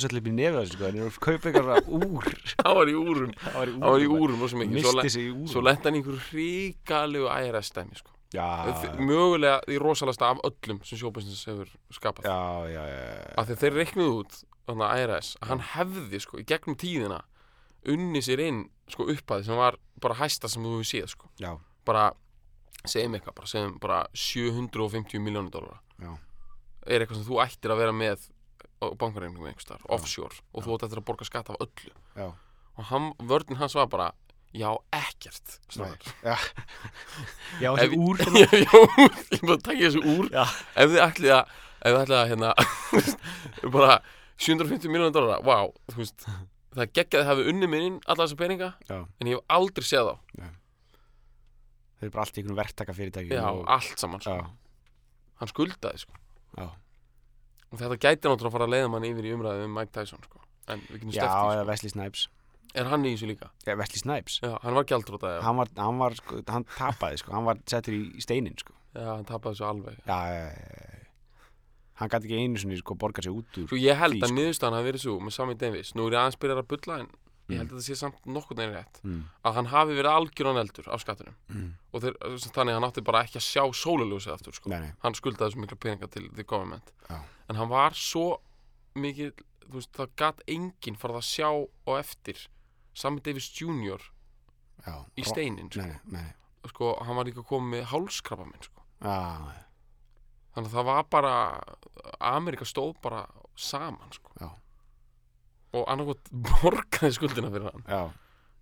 [0.02, 0.32] sér upp í
[0.64, 2.26] þessu sko, en eru að kaupa eitthvað úr.
[2.58, 4.42] Það var í úrum, Það var í það var í úrum.
[4.42, 7.70] og svo svo, Misti le sig í úr svo lenda hann í einhverju hrikalegu IRS
[7.76, 8.48] dæmi sko, Já,
[8.98, 12.26] mögulega því rosalasta af öllum sem sjóbusiness hefur skapað.
[12.26, 12.82] Já, já,
[13.38, 17.20] af því þeir reiknuðu út þannig að IRS, að hann hefði sko í gegnum tíðina
[17.94, 21.28] unni sér inn sko upphæði sem var bara hæsta sem þú hefur séð sko.
[21.84, 22.04] Bara
[22.88, 26.10] segjum eitthvað, bara segjum bara 750 miljónir dólara já,
[26.88, 28.26] er eitthvað sem þú ættir að vera með
[28.82, 31.92] á bankaregningum einhvers þar, offshore og þú ættir að borga skatt af öllu.
[32.18, 32.26] Já,
[32.74, 34.10] og hann, vörðin hans var bara
[34.54, 36.14] já, ekkert strákar.
[36.24, 36.36] já
[37.60, 38.80] Já, þessi úr já, já,
[39.34, 40.44] ég bara takja þessu úr Já.
[40.78, 42.50] ef þið ætlið að ef þið ætlið að hérna
[43.76, 43.96] bara
[44.44, 46.26] 750 miljónir dólara, wow þú veist,
[46.74, 50.14] það geggjaði hafi unni minn alla þessa peninga, Já, en ég hef aldrei séð þá
[51.94, 54.34] þeir eru bara allt í einhvern verktaka fyrirtæki já, og, allt saman sko.
[54.38, 54.48] já,
[55.40, 56.18] hann skuldaði sko
[56.58, 56.66] já,
[57.70, 60.22] og þetta gæti náttúrulega að fara að leiða mann yfir í umræðu um Mike Tyson
[60.26, 60.42] sko.
[60.70, 61.68] en við getum já, stefnt í eða sko.
[61.70, 62.26] Wesley Snipes
[62.74, 63.50] er hann í þessu líka?
[63.66, 65.40] Já, Wesley Snipes Já, hann var gjaldróta já.
[65.46, 69.04] hann var, hann var, sko, hann tapaði sko, hann var settur í steinin sko já,
[69.16, 71.00] hann tapaði þessu alveg Já, já, já,
[71.94, 74.32] Hann gæti ekki einu sinni sko borga sig út úr Svo ég held Því, að
[74.32, 74.34] sko.
[74.40, 77.06] niðurstaðan hafi verið svo með Sammy Davis Nú er ég aðeins byrjar að bulla en
[77.12, 77.58] ég Mm.
[77.60, 79.16] held að þetta sé samt nokkurn veginn rétt mm.
[79.44, 81.66] að hann hafi verið algjöran eldur af skattunum Mm.
[81.92, 84.70] og þeir, þannig að hann átti bara ekki að sjá sólaljósið aftur sko.
[84.72, 87.18] Nei, nei, hann skuldaði svo mikla peninga til the government Já.
[87.50, 88.40] en hann var svo
[88.96, 92.40] mikið þú veist, það gat enginn farið að sjá og eftir
[92.94, 94.02] Sammy Davis Jr.
[94.86, 95.84] já í steinin sko.
[95.84, 98.84] Nei, nei, sko, hann var líka komið með hálskrabba minn sko.
[99.04, 99.16] já,
[100.54, 101.32] þannig að það var bara
[102.34, 103.24] Amerika stóð bara
[103.56, 104.30] saman sko.
[104.40, 104.50] Já.
[105.74, 108.02] og annarkot borgaði skuldina fyrir hann já,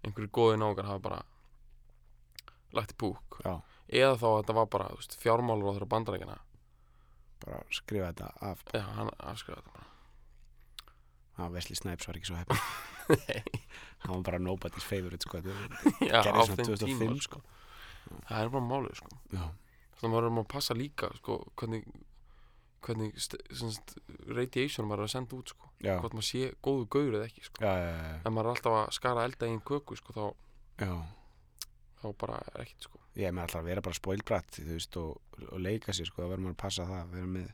[0.07, 1.22] einhverju góði náungar hafa bara
[2.72, 3.59] lagt í búk já
[3.92, 6.36] eða þá að þetta var bara þú veist, fjármálur á þeirra bandarækina
[7.42, 9.90] bara skrifa þetta af já, hann afskrifaði þetta bara
[11.41, 12.61] að Wesley Snipes var ekki svo heppin
[14.03, 15.41] hann var bara nobody's favorite sko
[16.11, 17.43] já, á þeim 2005 tíma sko.
[18.28, 19.11] það er bara málið sko.
[19.33, 21.87] þannig að maður erum að passa líka sko, hvernig,
[22.83, 23.97] hvernig st- sem sagt,
[24.28, 25.70] radiation maður er að senda út sko.
[26.03, 27.62] hvort maður sé góðu gaur eða ekki sko.
[27.64, 30.24] já, já, ef maður er alltaf að skara elda í einn köku sko, þá,
[32.03, 33.01] þá bara er ekkert sko.
[33.16, 33.99] ég er með alltaf að vera bara
[34.72, 35.18] veist og,
[35.49, 37.51] og leika sér sko það verður maður að passa það vera með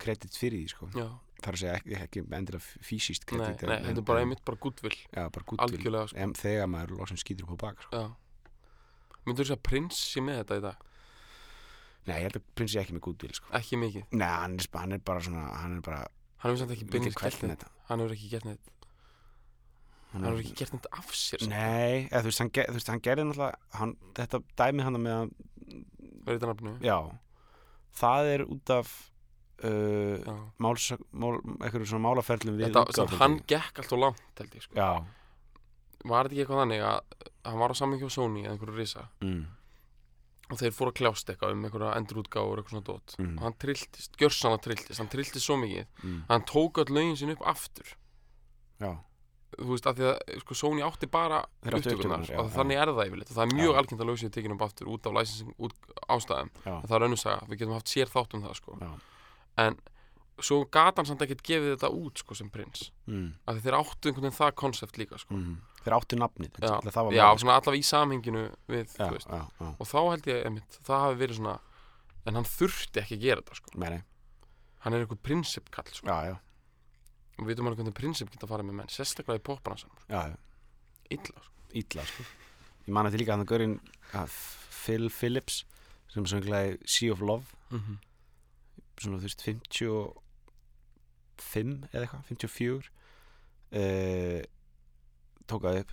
[0.00, 0.86] kredit fyrir því sko.
[0.96, 1.06] Já,
[1.44, 4.96] þar að segja ekki, ekki endilega fysiskt kredit nei, þetta er bara einmitt bara goodwill.
[5.14, 6.28] Já, bara algjörlega sko.
[6.42, 8.02] þegar maður loksum skýtur upp á bak sko.
[9.26, 10.86] myndur þú segja að prins sé með þetta í dag?
[12.08, 13.46] Nei, ég held að prinsi ekki með gútt sko.
[13.58, 16.02] ekki mikið, nei, hann er, hann er bara svona hann er bara
[16.40, 18.70] hann hefur ekki beinlínis gert þetta hann hefur ekki gert neitt.
[20.14, 21.50] Hann hefur ekki gert neitt af sér sko.
[21.52, 25.00] nei, eða, þú, veist, hann, ge- þú veist, hann gerði náttúrulega hann, þetta dæmi hann
[25.04, 25.34] með
[26.30, 26.96] þetta nafnu já,
[28.00, 28.96] það er út af
[29.64, 34.76] uh, máls, mál, einhverjum svona málaferlum við útgáfu, hann gekk alltaf langt held ég sko.
[34.78, 34.90] já,
[36.04, 37.00] var þetta ekki eitthvað þannig að
[37.50, 39.04] hann var á saman hjá Sony eða einhverju risa?
[39.24, 39.42] Mm,
[40.50, 43.14] og þeir fóru að kljást eitthvað um einhverja endurútgáfur og eitthvað svona dót.
[43.18, 43.36] Mhm.
[43.36, 45.86] og hann trilltist, gjörsan að trilltist hann trilltist svo mikið.
[46.02, 47.94] Mm, að hann tók öll lögin sín upp aftur.
[48.80, 48.96] Já,
[49.58, 52.50] þú veist, af því að sko, Sony átti bara upptökurnar og já.
[52.56, 53.30] þannig er það yfirleitt.
[53.30, 55.74] Og það er mjög algengt að lög sér tekin upp aftur út af licensing út
[56.08, 56.50] ástæðum.
[56.64, 58.78] Já, það er önnur saga, við getum haft sér þátt um það sko.
[59.56, 59.78] En
[60.44, 63.76] svo gat hann samt ekkert gefið þetta út sko, sem prins mm, af því þeir
[63.80, 65.36] áttu einhvern veginn það konsept líka sko.
[65.36, 65.56] mm.
[65.84, 69.18] þeir áttu nafnið já, það já svona allavega í samhenginu við, sko.
[69.20, 71.56] já, já, og þá held ég einmitt, það hafi verið svona
[72.28, 73.74] en hann þurfti ekki að gera þetta sko.
[73.80, 74.02] Meni,
[74.84, 76.08] hann er einhver prinsipkall sko.
[76.08, 76.36] já, já,
[77.38, 80.36] og við veitum alveg hvernig prinsip geta farið með menn sérstaklega í popbransan, já,
[81.16, 81.56] illa sko.
[81.82, 82.28] illa sko.
[82.86, 83.80] ég man þetta líka hann að gaurinn
[84.16, 84.38] að
[84.80, 85.64] Phil Phillips
[86.10, 87.98] sem sönglaði Sea of Love mm -hmm.
[89.00, 92.86] Svona þú veist 55 eða eitthvað, 54
[93.80, 94.40] uh,
[95.50, 95.92] tók það upp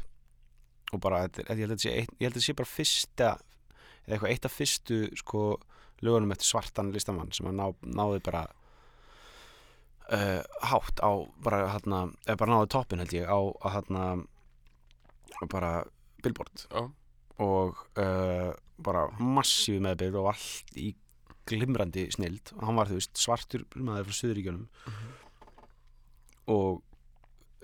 [0.96, 1.82] og bara, ég held að
[2.22, 3.30] þetta sé bara fyrsta
[4.08, 5.42] eða eitthvað eitt af fyrstu sko
[6.06, 7.66] lögunum eftir svartan listamann sem að ná,
[7.98, 8.44] náði bara
[10.14, 11.12] uh, hátt á
[11.44, 11.98] bara hérna,
[12.28, 13.40] eða bara náði toppin held ég á
[13.74, 14.04] hérna
[15.52, 15.72] bara
[16.24, 16.82] billboard Já.
[17.44, 20.82] og uh, bara massífi meðbyr og allt í
[21.50, 24.68] glimrandi snild og hann var þú veist svartur maður frá Suðuríkjunum
[26.54, 26.84] og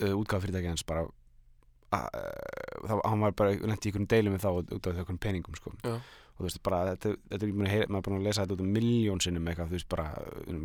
[0.02, 2.10] uh, útgáð fyrirtæki hans bara uh,
[2.88, 5.74] það, hann var bara lendi í einhvern deilum þá út af einhvern peningum sko.
[5.84, 5.96] Já.
[6.34, 8.66] og þú veist bara þetta, þetta er ekki búin að er að lesa þetta út
[8.66, 10.08] um miljón sinnum eitthvað, þú veist bara,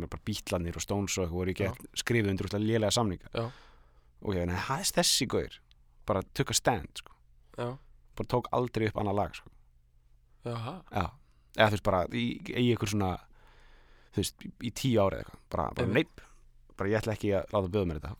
[0.09, 3.45] bara bítlanir og stóns og eitthvað voru ekki skrifið undir útla lélega samninga Já.
[4.25, 5.59] og ég, nei, það er þessi gaur
[6.09, 7.13] bara took a stand sko.
[7.59, 7.69] já,
[8.17, 9.51] bara tók aldrei upp annað lag sko.
[10.47, 11.05] Já,
[11.59, 12.23] eða þú veist bara í,
[12.55, 13.11] í ykkur svona
[14.13, 15.43] þú veist, í, tíu árið eitthvað.
[15.53, 16.23] Bara, bara neip,
[16.79, 18.15] bara ég ætla ekki að láta böða mér þetta.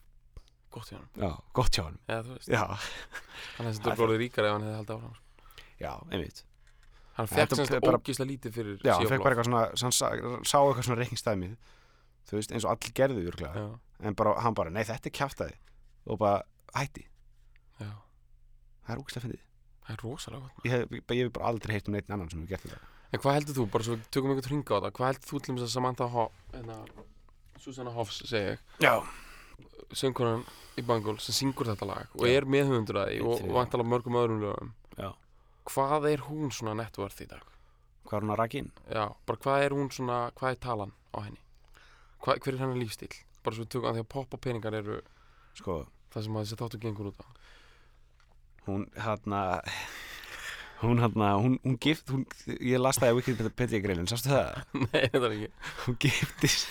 [0.69, 2.61] Gott hjá hann Já, gott hjá hann eða þú veist, Já,
[3.55, 5.63] hann hefði þetta orðið ríkar ef hann hefði haldið áfram sko.
[5.79, 6.43] já, einmitt.
[7.19, 10.85] Hann fekk semst ógíslega lítið fyrir Já, hann fekk bara eitthvað svona hann sá, eitthvað
[10.85, 11.55] svona reikningstæmið
[12.29, 13.65] þú veist, eins og allir gerðu virkulega já,
[14.05, 15.57] en bara, hann bara, nei, þetta er kjaftaði.
[16.05, 16.43] Og bara,
[16.77, 17.07] hætti,
[17.81, 17.89] já,
[18.85, 19.43] það er úkslega fyndið.
[19.87, 20.69] Það er rosalega gott.
[20.69, 23.57] Ég hef, bara aldrei heyrt um neitt annan sem hefur gert þetta en hvað heldur
[23.57, 25.74] þú, bara svo við tökum einhvern hringa á það hvað heldur þú til þess að
[25.76, 26.78] Samantha Hoff hérna,
[27.60, 28.66] Susanna Hoffs segi ég?
[28.84, 28.93] Já,
[30.01, 30.43] söngkonan
[30.80, 34.43] í Bangol sem syngur þetta lag og er meðhundur að því og, vantalega mörgum öðrum
[34.45, 34.74] lögum.
[34.99, 35.10] Já.
[35.70, 37.45] hvað er hún svona networth í dag?
[38.05, 38.72] Hvað er hún að raki inn?
[38.89, 41.41] já, bara hvað er hún svona, hvað er talan á henni?
[42.20, 43.12] Hva, hver er hennar lífstíl
[43.43, 44.99] bara svo við tökum að því að pop og peningar eru
[45.57, 45.82] Sko,
[46.14, 47.28] það sem að þessi þáttu gengur út á.
[48.68, 49.39] Hún hérna
[50.82, 54.61] hún hérna, hún, hún gift hún, ég las það í Wikipedia greinin, sástu það?
[54.86, 55.49] nei, þetta er ekki
[55.86, 56.67] hún giftist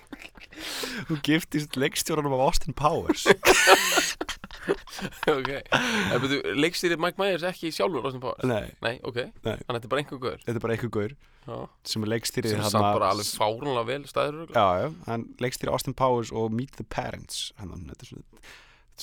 [1.10, 3.26] hún giftist leikstjóranum af Austin Powers
[5.30, 8.46] ok, en betur, leikstýrið Mike Myers ekki sjálfur Austin Powers?
[8.46, 9.56] nei, nei, ok, Nei.
[9.56, 11.58] þannig að þetta er bara einhver gaur þetta er bara einhver gaur já.
[11.92, 15.74] sem er leikstýrið sem er samt bara alveg fárunlega vel stæður já, já, hann leikstýrið
[15.74, 18.44] Austin Powers og Meet the Parents hann, þetta er svona,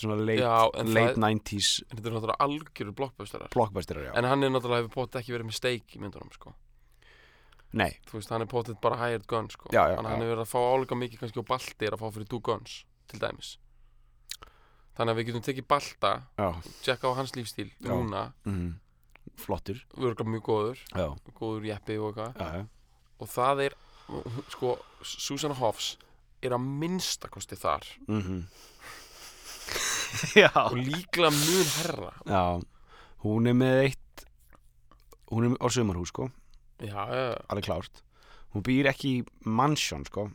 [0.01, 3.49] svona late, Já, en late það- 90s þetta er náttúrulega algjöru blockbusterar.
[3.53, 4.11] blockbusterar, já.
[4.17, 6.53] En hann er náttúrulega hefur potið ekki verið með steik í myndunum sko.
[7.73, 9.69] nei, þú veist, hann er potið bara hired gun sko.
[9.73, 12.11] Já, já, hann hefur verið að fá álega mikið kannski og balti er að fá
[12.13, 13.57] fyrir two guns til dæmis.
[14.97, 16.11] Þannig að við getum tekið balta
[16.81, 18.79] tjekka á hans lífstíl núna, mm,
[19.37, 19.83] flottur.
[19.95, 20.79] Vörgla mjög góður.
[21.37, 22.67] Góður jeppi og eitthvað.
[23.19, 23.73] Og það er,
[24.49, 25.97] sko Susanna Hoffs
[26.41, 27.83] er að minnstakosti þar.
[28.07, 28.43] Mm Já
[30.67, 32.43] og líklega mun herra Já,
[33.25, 34.25] hún er með eitt
[35.31, 36.29] hún er á sumarhús sko.
[36.79, 38.03] Já, já, alveg klárt.
[38.53, 40.29] Hún býr ekki í mansion sko.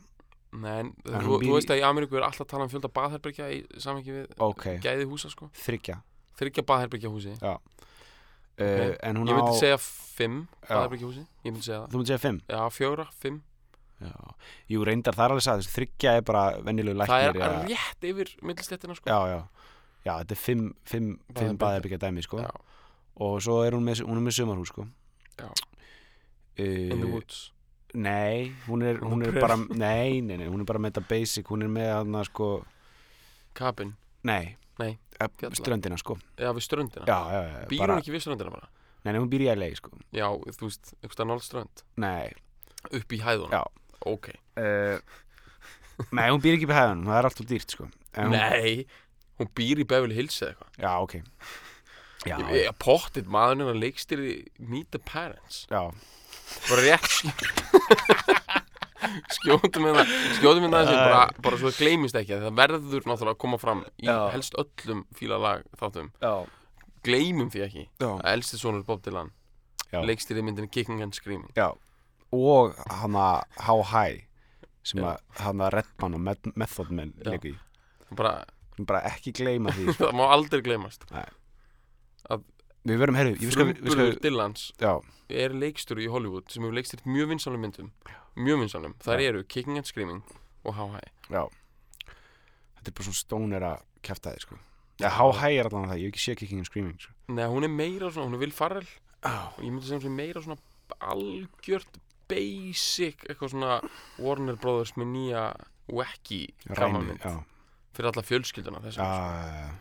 [0.52, 2.66] Nei, en En þú, hún býr þú veist að í Ameríku er alltaf að tala
[2.66, 5.48] um fjölda baðherbergja í samhengi við ok, gæði húsa sko.
[5.62, 6.02] Þryggja
[6.36, 7.56] þryggja baðherbergja húsi uh,
[8.60, 10.74] en hún ég myndi á segja fimm Já.
[10.74, 11.88] baðherbergja húsi ég myndi segja það.
[11.88, 12.42] Þú myndi segja fimm?
[12.52, 13.40] Já, fjóra, fimm.
[14.02, 14.14] Já.
[14.72, 18.06] jú, reyndar það er alveg sagði þryggja er bara venjulegu það læknir er eða- rétt
[18.10, 19.08] yfir millistettina sko.
[19.08, 19.40] Já, já,
[20.04, 22.42] já, þetta er fimm fimm, fimm baðherbyggja dæmi sko.
[22.44, 22.50] Já,
[23.22, 24.86] og svo er hún með, hún er með sumarhús sko.
[25.40, 25.48] Já.
[26.58, 27.48] Uh, in the woods.
[27.92, 31.50] Nei, hún er, hún er bara nei, nei, nei, hún er bara með þetta basic
[31.52, 32.46] hún er með hann sko
[33.52, 33.90] cabin,
[34.24, 36.16] nei, Nei, eh, ströndina sko.
[36.38, 37.06] Eða við ströndina.
[37.06, 38.70] Já, já, já, býr bara, hún ekki við ströndina bara?
[39.02, 39.92] Nei, nei, hún býr í LA sko.
[40.14, 41.82] Já, þú veist, einhverstað nált strönd.
[42.00, 42.32] Nei,
[42.88, 43.52] upp í hæðunum?
[43.52, 43.62] Já.
[44.12, 44.96] ok, uh,
[46.10, 47.88] nei, hún býr ekki í hæðunum það er alltaf dýrt sko.
[48.16, 48.86] Hún, nei
[49.40, 50.70] hún býr í Beverly Hills eða eitthvað.
[50.82, 51.14] Já, ok.
[52.22, 55.64] Já, ég, ég pottit maðurinn að leikstýri Meet the Parents.
[55.72, 55.88] Já,
[56.68, 57.08] bara rétt
[59.34, 62.58] skjóðum með það skjóðum með það sem bara, bara svo það gleymist ekki að það
[62.60, 64.14] verður náttúrulega að koma fram í Já.
[64.34, 66.32] helst öllum fílalag þáttum já,
[67.06, 67.84] gleymum því ekki.
[67.98, 69.32] Já, að elsti sonur Bob Dylan
[69.92, 70.00] Já.
[70.06, 71.50] leikstýri myndinni Kicking and Screaming.
[71.58, 71.72] Já.
[72.32, 74.22] og hann að How High
[74.86, 77.32] sem að hann að Redman og Met Method Men Já.
[77.34, 77.56] leiku í.
[78.14, 78.51] Bara, Við
[78.88, 80.08] bara ekki gleyma því sko.
[80.08, 81.04] það má aldrei gleymast.
[82.82, 84.92] Við verum, herru, ég við skal Frumburður Dylans já,
[85.30, 87.92] er leikstjóri í Hollywood sem hefur leikstýrt mjög vinsalum myndum
[88.34, 89.12] mjög vinsalum, Já.
[89.28, 90.22] eru Kicking and Screaming
[90.64, 91.12] og How High.
[91.30, 91.44] Já.
[92.80, 94.58] Þetta er bara svona stónir að kæfta þið sko.
[95.02, 97.14] Já, How High er allan það, ég hef ekki séð Kicking and Screaming sko.
[97.36, 98.88] Nei, hún er meira svona, hún er Will Farrell
[99.22, 100.58] og ég myndi segja hún sé meira svona
[101.12, 102.00] algjört
[102.32, 103.78] basic eitthvað svona
[104.18, 105.44] Warner Brothers með nýja
[105.92, 107.36] wacky ræmi, gamanmynd já,
[107.92, 109.72] fyrir alla fjölskylduna þess já, að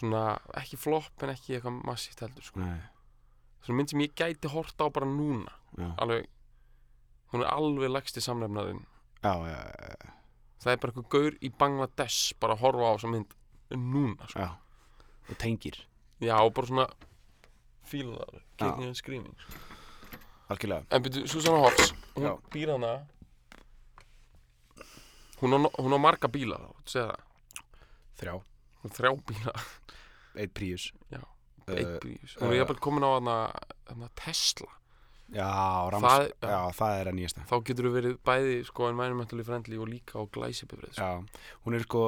[0.00, 0.22] svona
[0.60, 2.60] ekki flop en ekki eitthvað massíft heldur sko.
[2.62, 2.78] nei,
[3.64, 5.52] svona mynd sem ég gæti horta á bara núna.
[5.78, 6.26] Já, alveg,
[7.32, 8.80] hún er alveg lægsti samnefnaðin
[9.22, 10.14] já, já, já,
[10.64, 13.36] það er bara eitthvað gaur í Bangladesh bara að horfa á þessa mynd
[13.76, 14.40] núna sko.
[14.40, 14.50] já,
[15.30, 15.76] og tengir,
[16.24, 16.88] já og bara svona
[17.90, 18.64] fíla það alveg, Já.
[18.64, 19.52] kicking and screaming sko.
[20.50, 22.32] algjörlega, en byrju, Susanna Hoffs hún Já.
[22.54, 22.94] býr hana
[25.40, 27.26] hún á, hún á marga bíla þá, segja það?
[28.20, 28.34] Þrjá,
[28.82, 29.54] hún þrjá bíla,
[30.40, 31.22] eitt príus, Já.
[31.70, 34.68] Eh, eitt bíl hún er eh, jafnvel komin á hana, Tesla.
[35.30, 35.46] Já,
[35.92, 39.78] rams, Það- já, það er að nýjasta, þá getur þú verið bæði sko environmentally friendly
[39.78, 41.06] og líka á glæsibifrið sko.
[41.06, 42.02] já, hún er sko,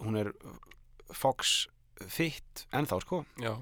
[0.00, 0.30] hún er
[1.12, 1.66] Fox
[2.06, 3.56] Fit ennþá sko, já.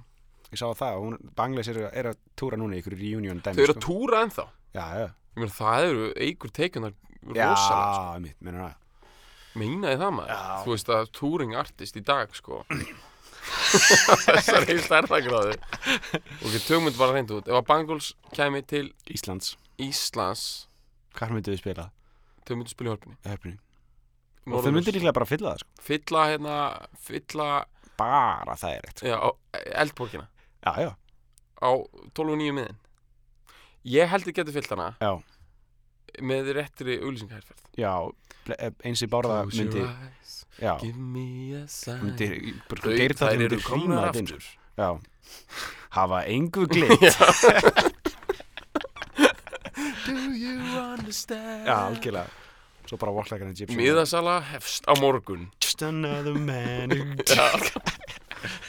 [0.53, 3.65] ég sá það, hún, Bangladesh er, er að túra núna í ykkur reunion dæmi, þau
[3.65, 3.87] eru að sko.
[3.89, 4.47] túra ennþá?
[4.77, 8.21] Já, já, meina það eru eigur teikunar já, rosalega sko.
[8.25, 9.17] mitt, menur það,
[9.63, 10.35] meinaði það maður?
[10.35, 10.61] Já.
[10.65, 12.63] þú veist að touring artist í dag sko.
[14.23, 17.49] Þessari stærðagráðu ok, tögmynd bara reynd út.
[17.51, 20.45] Ef að Bangles kæmi til Íslands, Íslands
[21.17, 21.89] hvað myndu við spila,
[22.47, 23.19] þau myndu spila í hörpunni.
[23.27, 23.55] Höfni,
[24.49, 26.57] og þau myndu líklega bara fylla það, sko, fylla hérna
[27.09, 27.49] fylla
[28.01, 29.11] bara það er eitt, sko.
[29.11, 29.29] já, á
[29.83, 30.29] eldborgina.
[30.63, 30.91] Já, já,
[31.61, 31.71] á
[32.15, 32.81] 12 og 9 miðin.
[33.93, 34.93] Ég held ég geti fyllt hana.
[35.03, 35.13] Já,
[36.21, 37.61] með réttri auglýsingaherferð.
[37.79, 37.95] Já,
[38.59, 39.83] eh, eins og bárða myndi,
[40.61, 42.29] já, myndi,
[43.17, 44.43] það eru inn, aftur.
[44.77, 44.89] Já,
[45.97, 47.03] hafa engu gleitt,
[50.07, 51.65] do you understand?
[51.67, 52.29] Já, algjörlega,
[52.89, 55.49] svo bara walk like an Egyptian, miðasala hefst á morgun.
[55.61, 57.05] Just another man who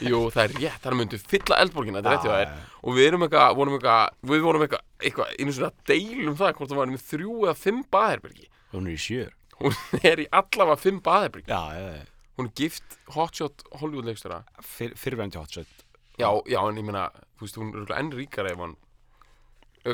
[0.03, 2.71] Jú, það er rétt, það myndu fylla eldborgina, þetta er rétt hjá þér.
[2.83, 6.55] Og við erum eitthvað, vorum eitthvað, við vorum eitthvað, eitthvað, einu svona að deilum það
[6.57, 8.49] hvort það var með þrjú eða fimm baðherbergi.
[8.73, 9.27] Hún er í sjö,
[9.59, 9.77] Hún
[10.11, 11.49] er í allavega fimm baðherbergi.
[11.51, 14.39] Já, já, já, Hún er gift hotshot Hollywood leikstjóra.
[14.65, 15.83] Fyr, fyrirvændi hotshot.
[16.17, 17.07] Já, já, en ég meina,
[17.37, 18.75] þú veist, hún er enn ríkara ef hann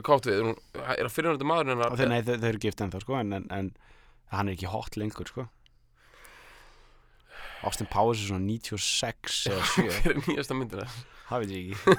[0.05, 0.57] Kátt við, hún
[0.93, 3.71] er að fyrirvændi maður hennar nei, þau eru gift ennþá, sko, en, en, en
[4.29, 5.47] hann er ekki hot lengur, sko
[7.67, 10.85] Austin Powers er svona 96 eða 7, fyrir nýjasta myndina
[11.29, 11.77] það veit ég ekki.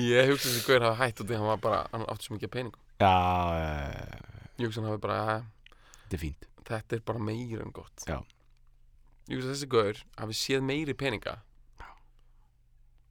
[0.00, 2.50] Ég hugsa þessi gaur hafa hætt og því hann var bara, hann átti svo mikið
[2.54, 2.82] peningum.
[3.00, 3.10] Já,
[3.58, 3.70] já,
[4.60, 5.18] Ég hugsa hann hafi bara,
[6.04, 6.46] þetta er fínt.
[6.70, 8.04] þetta er bara meira en gott.
[8.08, 8.18] Já.
[9.30, 11.34] Ég hugsa þessi gaur hafi séð meiri peninga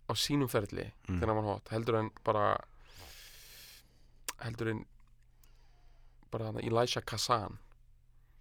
[0.09, 1.19] á sínum ferli Mm.
[1.19, 2.45] þegar hann var hot heldur en bara
[4.41, 4.79] heldur en
[6.31, 7.59] bara hann Elisha Kazan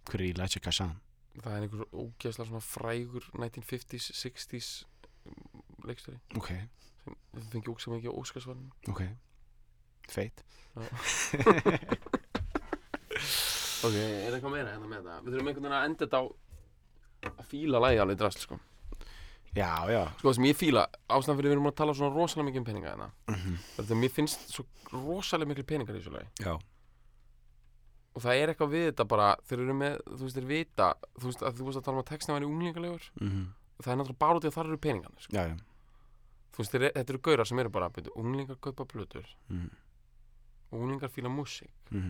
[0.09, 0.95] hver er Elijah Kazan?
[1.39, 4.69] það er einhver ógeðslega svona frægur 1950s, 60s
[5.87, 6.19] leikstjóri.
[6.35, 6.49] Ok,
[7.05, 9.01] sem fengi ógeðslega mikið á Óskarsvarnum ok.
[10.09, 10.43] Feit.
[13.79, 15.13] Ok, er eitthvað meira hérna með þetta?
[15.23, 16.23] Við þurfum einhvern veginn að enda þetta á
[17.29, 18.57] að fíla lægi alveg drast sko.
[19.55, 20.01] já, já.
[20.19, 22.67] Sko það sem ég fíla, ástæðan fyrir við erum að tala svona rosalega mikið um
[22.69, 23.55] peninga hérna Mhm.
[23.77, 26.27] Þetta mér finnst svo rosalega miklu peningar í þessu lagi.
[26.43, 26.53] Já,
[28.19, 31.29] Og það er eitthvað við þetta bara, þeir eru með, þú veist, þeir vita Þú
[31.29, 33.43] veist, að þú veist að tala um að textin væri unglingalegur mhm,
[33.79, 35.35] Það er náttúrulega bara út í að þar eru peningarnir sko.
[35.37, 35.45] já
[36.49, 39.27] Þú veist, þeir, þetta eru gaurar sem eru bara, byrju, unglingar kaupa plötur.
[39.47, 39.69] Mhm,
[40.73, 41.71] og unglingar fíla músík.
[41.93, 42.09] Mhm,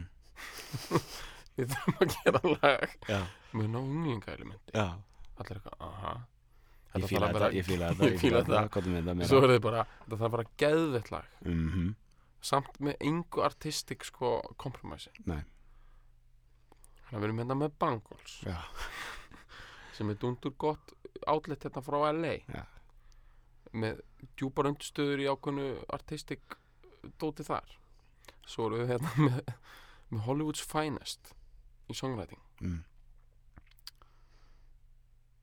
[1.59, 3.19] Við þurfum að gera lag já,
[3.53, 4.73] með ná unglingaelementi.
[4.73, 4.87] Já.
[5.43, 6.13] Allir eitthvað, aha.
[6.15, 8.63] Ég Þetta fíla að þetta, vera- ég fíla þetta Ég fíla þetta.
[8.63, 11.29] er þetta Svo er þið bara, þetta þarf bara geðvett lag.
[11.45, 11.87] Mhm,
[12.49, 15.43] samt með engu artistik sko kompromissi Nei.
[17.09, 18.33] Þannig að við erum hérna með Bangles.
[19.97, 20.91] Sem er dundur gott
[21.27, 22.63] outlet hérna frá LA Já.
[23.73, 24.01] með
[24.39, 26.57] djúpar undstöður í ákveðnu artistik
[27.21, 27.69] dóti þar.
[28.49, 29.39] Svo erum við hérna með,
[30.13, 31.33] með Hollywood's Finest
[31.89, 32.41] í songwriting.
[32.59, 32.81] Mm.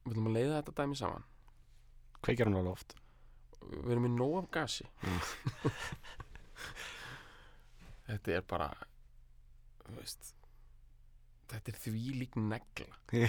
[0.06, 1.26] við viljum að leiða þetta dæmi saman.
[2.22, 2.90] Kveikjar hann alveg oft?
[3.66, 4.86] Við erum með nóg af gasi.
[5.02, 5.20] Mm.
[8.06, 8.70] þetta er bara
[9.86, 10.35] þú veist
[11.52, 12.92] þetta er því lík negla.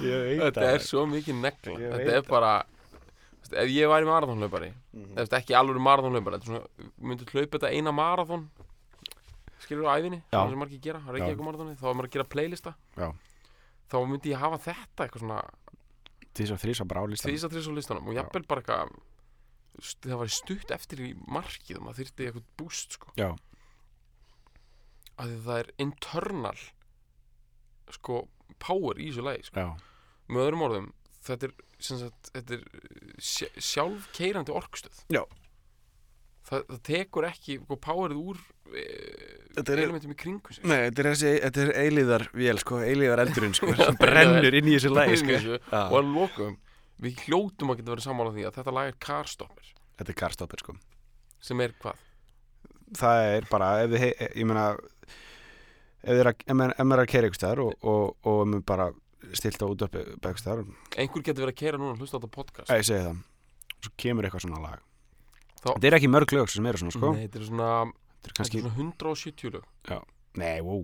[0.00, 1.76] Ég þetta er svo mikið negla.
[1.80, 2.52] Ég þetta er bara
[3.50, 4.06] veist, ef ég væri
[5.40, 8.46] ekki alveg marathonlaupari þetta er svona, myndi hlaupa þetta eina marathon?
[9.60, 11.32] Skilur á æfinni það sem gera, það er ekki Já.
[11.34, 12.74] eitthvað marathoni þá er maður að gera playlista.
[12.96, 13.08] Já.
[13.90, 15.40] þá myndi ég hafa þetta eitthvað svona
[16.40, 18.98] að þrýsa bara á listan þrýsa þrýsa á listanum og jafnvel bara eitthvað
[20.06, 23.12] það var stutt eftir í markið og maður þyrfti eitthvað boost sko.
[23.18, 23.30] Já,
[25.20, 26.56] að því það er internal
[27.96, 28.20] sko
[28.62, 29.66] power í þessu lagi sko.
[30.30, 30.88] með öðrum orðum
[31.26, 32.64] þetta er, sagt, þetta er
[33.20, 35.22] sj- sjálfkeyrandi orkustöð Já.
[36.48, 38.40] það, það tekur ekki sko, powerið úr
[38.70, 38.84] e,
[39.74, 43.56] elementum í kringu sig Nei, þetta er þessi, þetta er eilíðar vél, sko, eilíðar eldurinn,
[43.58, 45.58] sko, sem brennur inn í þessu í sko.
[45.82, 46.56] og að lokum
[47.00, 50.62] við hljótum að geta verið sammála því að þetta lag er carstopper Þetta er karstoppir,
[50.64, 50.72] sko.
[51.44, 51.98] sem er hvað?
[52.98, 54.64] Það er bara, ef hei- ég meina,
[56.02, 58.88] ef er maður er að keira ykkur staðar og, og, og maður bara
[59.36, 60.64] stilt á út uppi ykkur staðar,
[60.98, 62.70] einhver getur verið að kera núna og hlusta á þetta podcast.
[62.74, 63.20] Ég segi það,
[63.84, 64.80] svo kemur eitthvað svona lag.
[65.60, 67.12] Þá- Þetta er ekki mörg lög sem eru svona, sko.
[67.14, 67.70] Nei, þetta er svona,
[68.20, 69.68] Þetta er kannski, er svona 170 lög.
[70.40, 70.82] Nei, wow,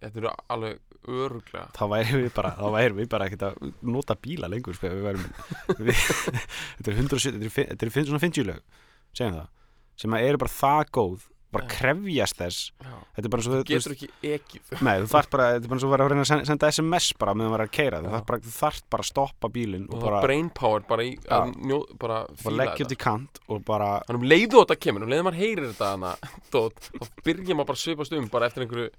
[0.00, 0.80] þetta eru alveg
[1.10, 2.50] öruglega þá væri við bara,
[2.98, 5.24] við bara ekkert að nota bíla lengur, sko, við værum,
[5.86, 6.02] við,
[6.80, 8.60] þetta er 170, þetta er, þetta er fin- svona 50 lög,
[9.16, 9.48] segjum það,
[10.00, 11.70] sem eru bara það góð, bara Já.
[11.74, 12.92] krefjast þess, Já.
[13.16, 15.82] þetta er bara svo, þú getur ekki ekið Nei, þú þarft bara, þetta er bara
[15.82, 18.12] svo að reyna að sen- senda SMS bara meðan maður er að keira, þú Já.
[18.14, 21.12] þarft bara, þú þarft bara að stoppa bílinn og og bara, brain power bara í
[21.18, 21.28] Já.
[21.40, 25.10] að njó, bara fíla þetta í kant og bara, þannig um leiðu þetta kemur, um
[25.14, 26.12] leiðu maður heyrir þetta hana,
[26.52, 26.58] þá
[27.26, 28.90] byrja maður bara að svipast um bara eftir einhverju,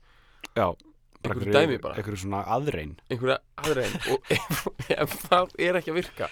[0.59, 0.67] já
[1.21, 5.93] einhverju dæmi bara einhverju svona aðrein einhverju aðra einn og ef, ef það er ekki
[5.93, 6.29] að virka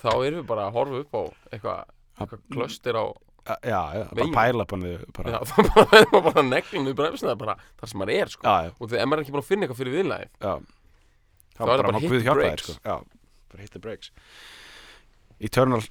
[0.00, 1.22] þá erum við bara að horfa upp á
[1.52, 1.80] eitthvað
[2.22, 3.04] eitthvað klöstir á
[3.42, 5.56] já, já, bara pæla upp hann við já, bara, þá
[6.12, 8.46] bara bara neglum við bremsina bara þar sem maður er sko.
[8.46, 10.52] Já, já, og þegar maður er ekki búin að finna eitthvað fyrir viðlagið já.
[11.52, 12.68] Þá er það bara má hit the brakes.
[12.68, 12.78] sko.
[12.86, 12.96] Já,
[13.52, 14.12] bara hit the brakes.
[15.42, 15.82] Eternal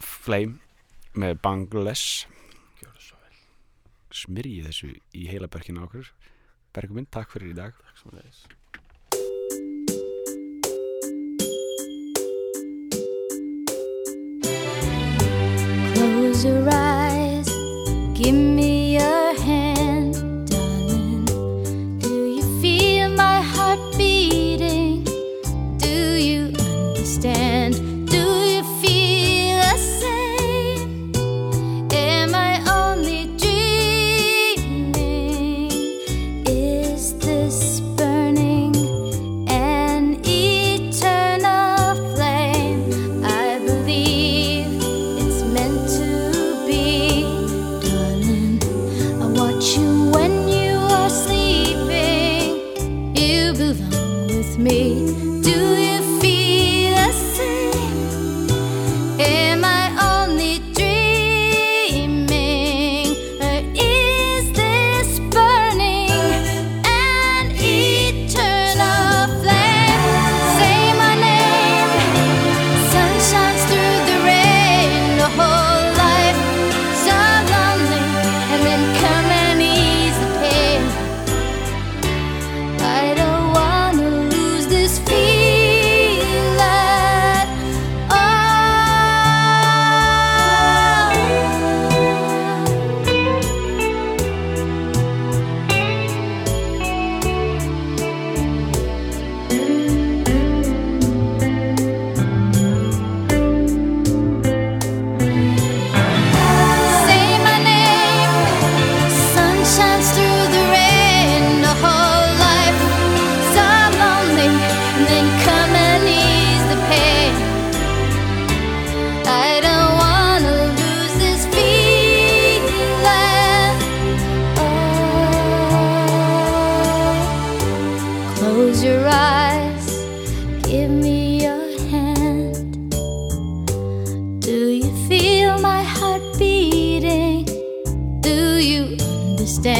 [0.00, 0.58] Flame
[1.14, 2.24] með Bangladesh.
[2.80, 3.38] Gjörðu svo vel,
[4.24, 6.08] smyrjið þessu í heila berkina okkur.
[6.74, 7.76] Bergum minn, takk fyrir í dag.
[7.84, 8.42] Takk sem leiðis
[15.94, 16.93] Close your eyes,
[18.14, 18.53] give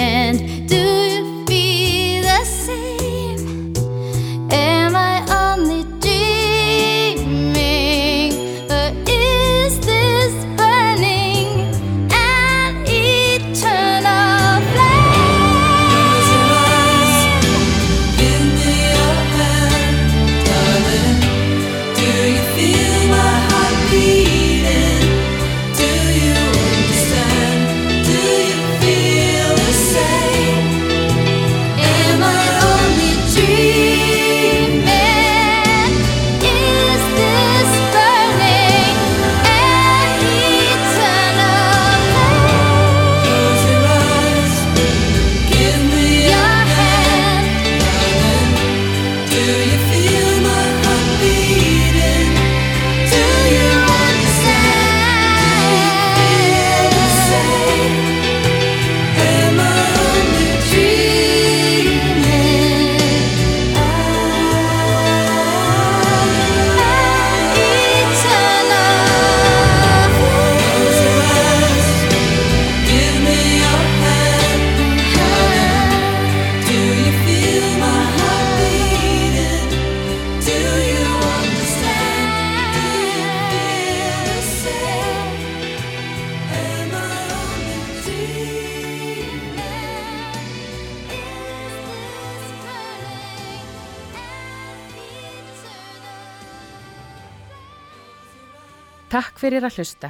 [0.05, 0.69] hand.
[0.69, 1.14] Do
[99.45, 100.09] fyrir að hlusta.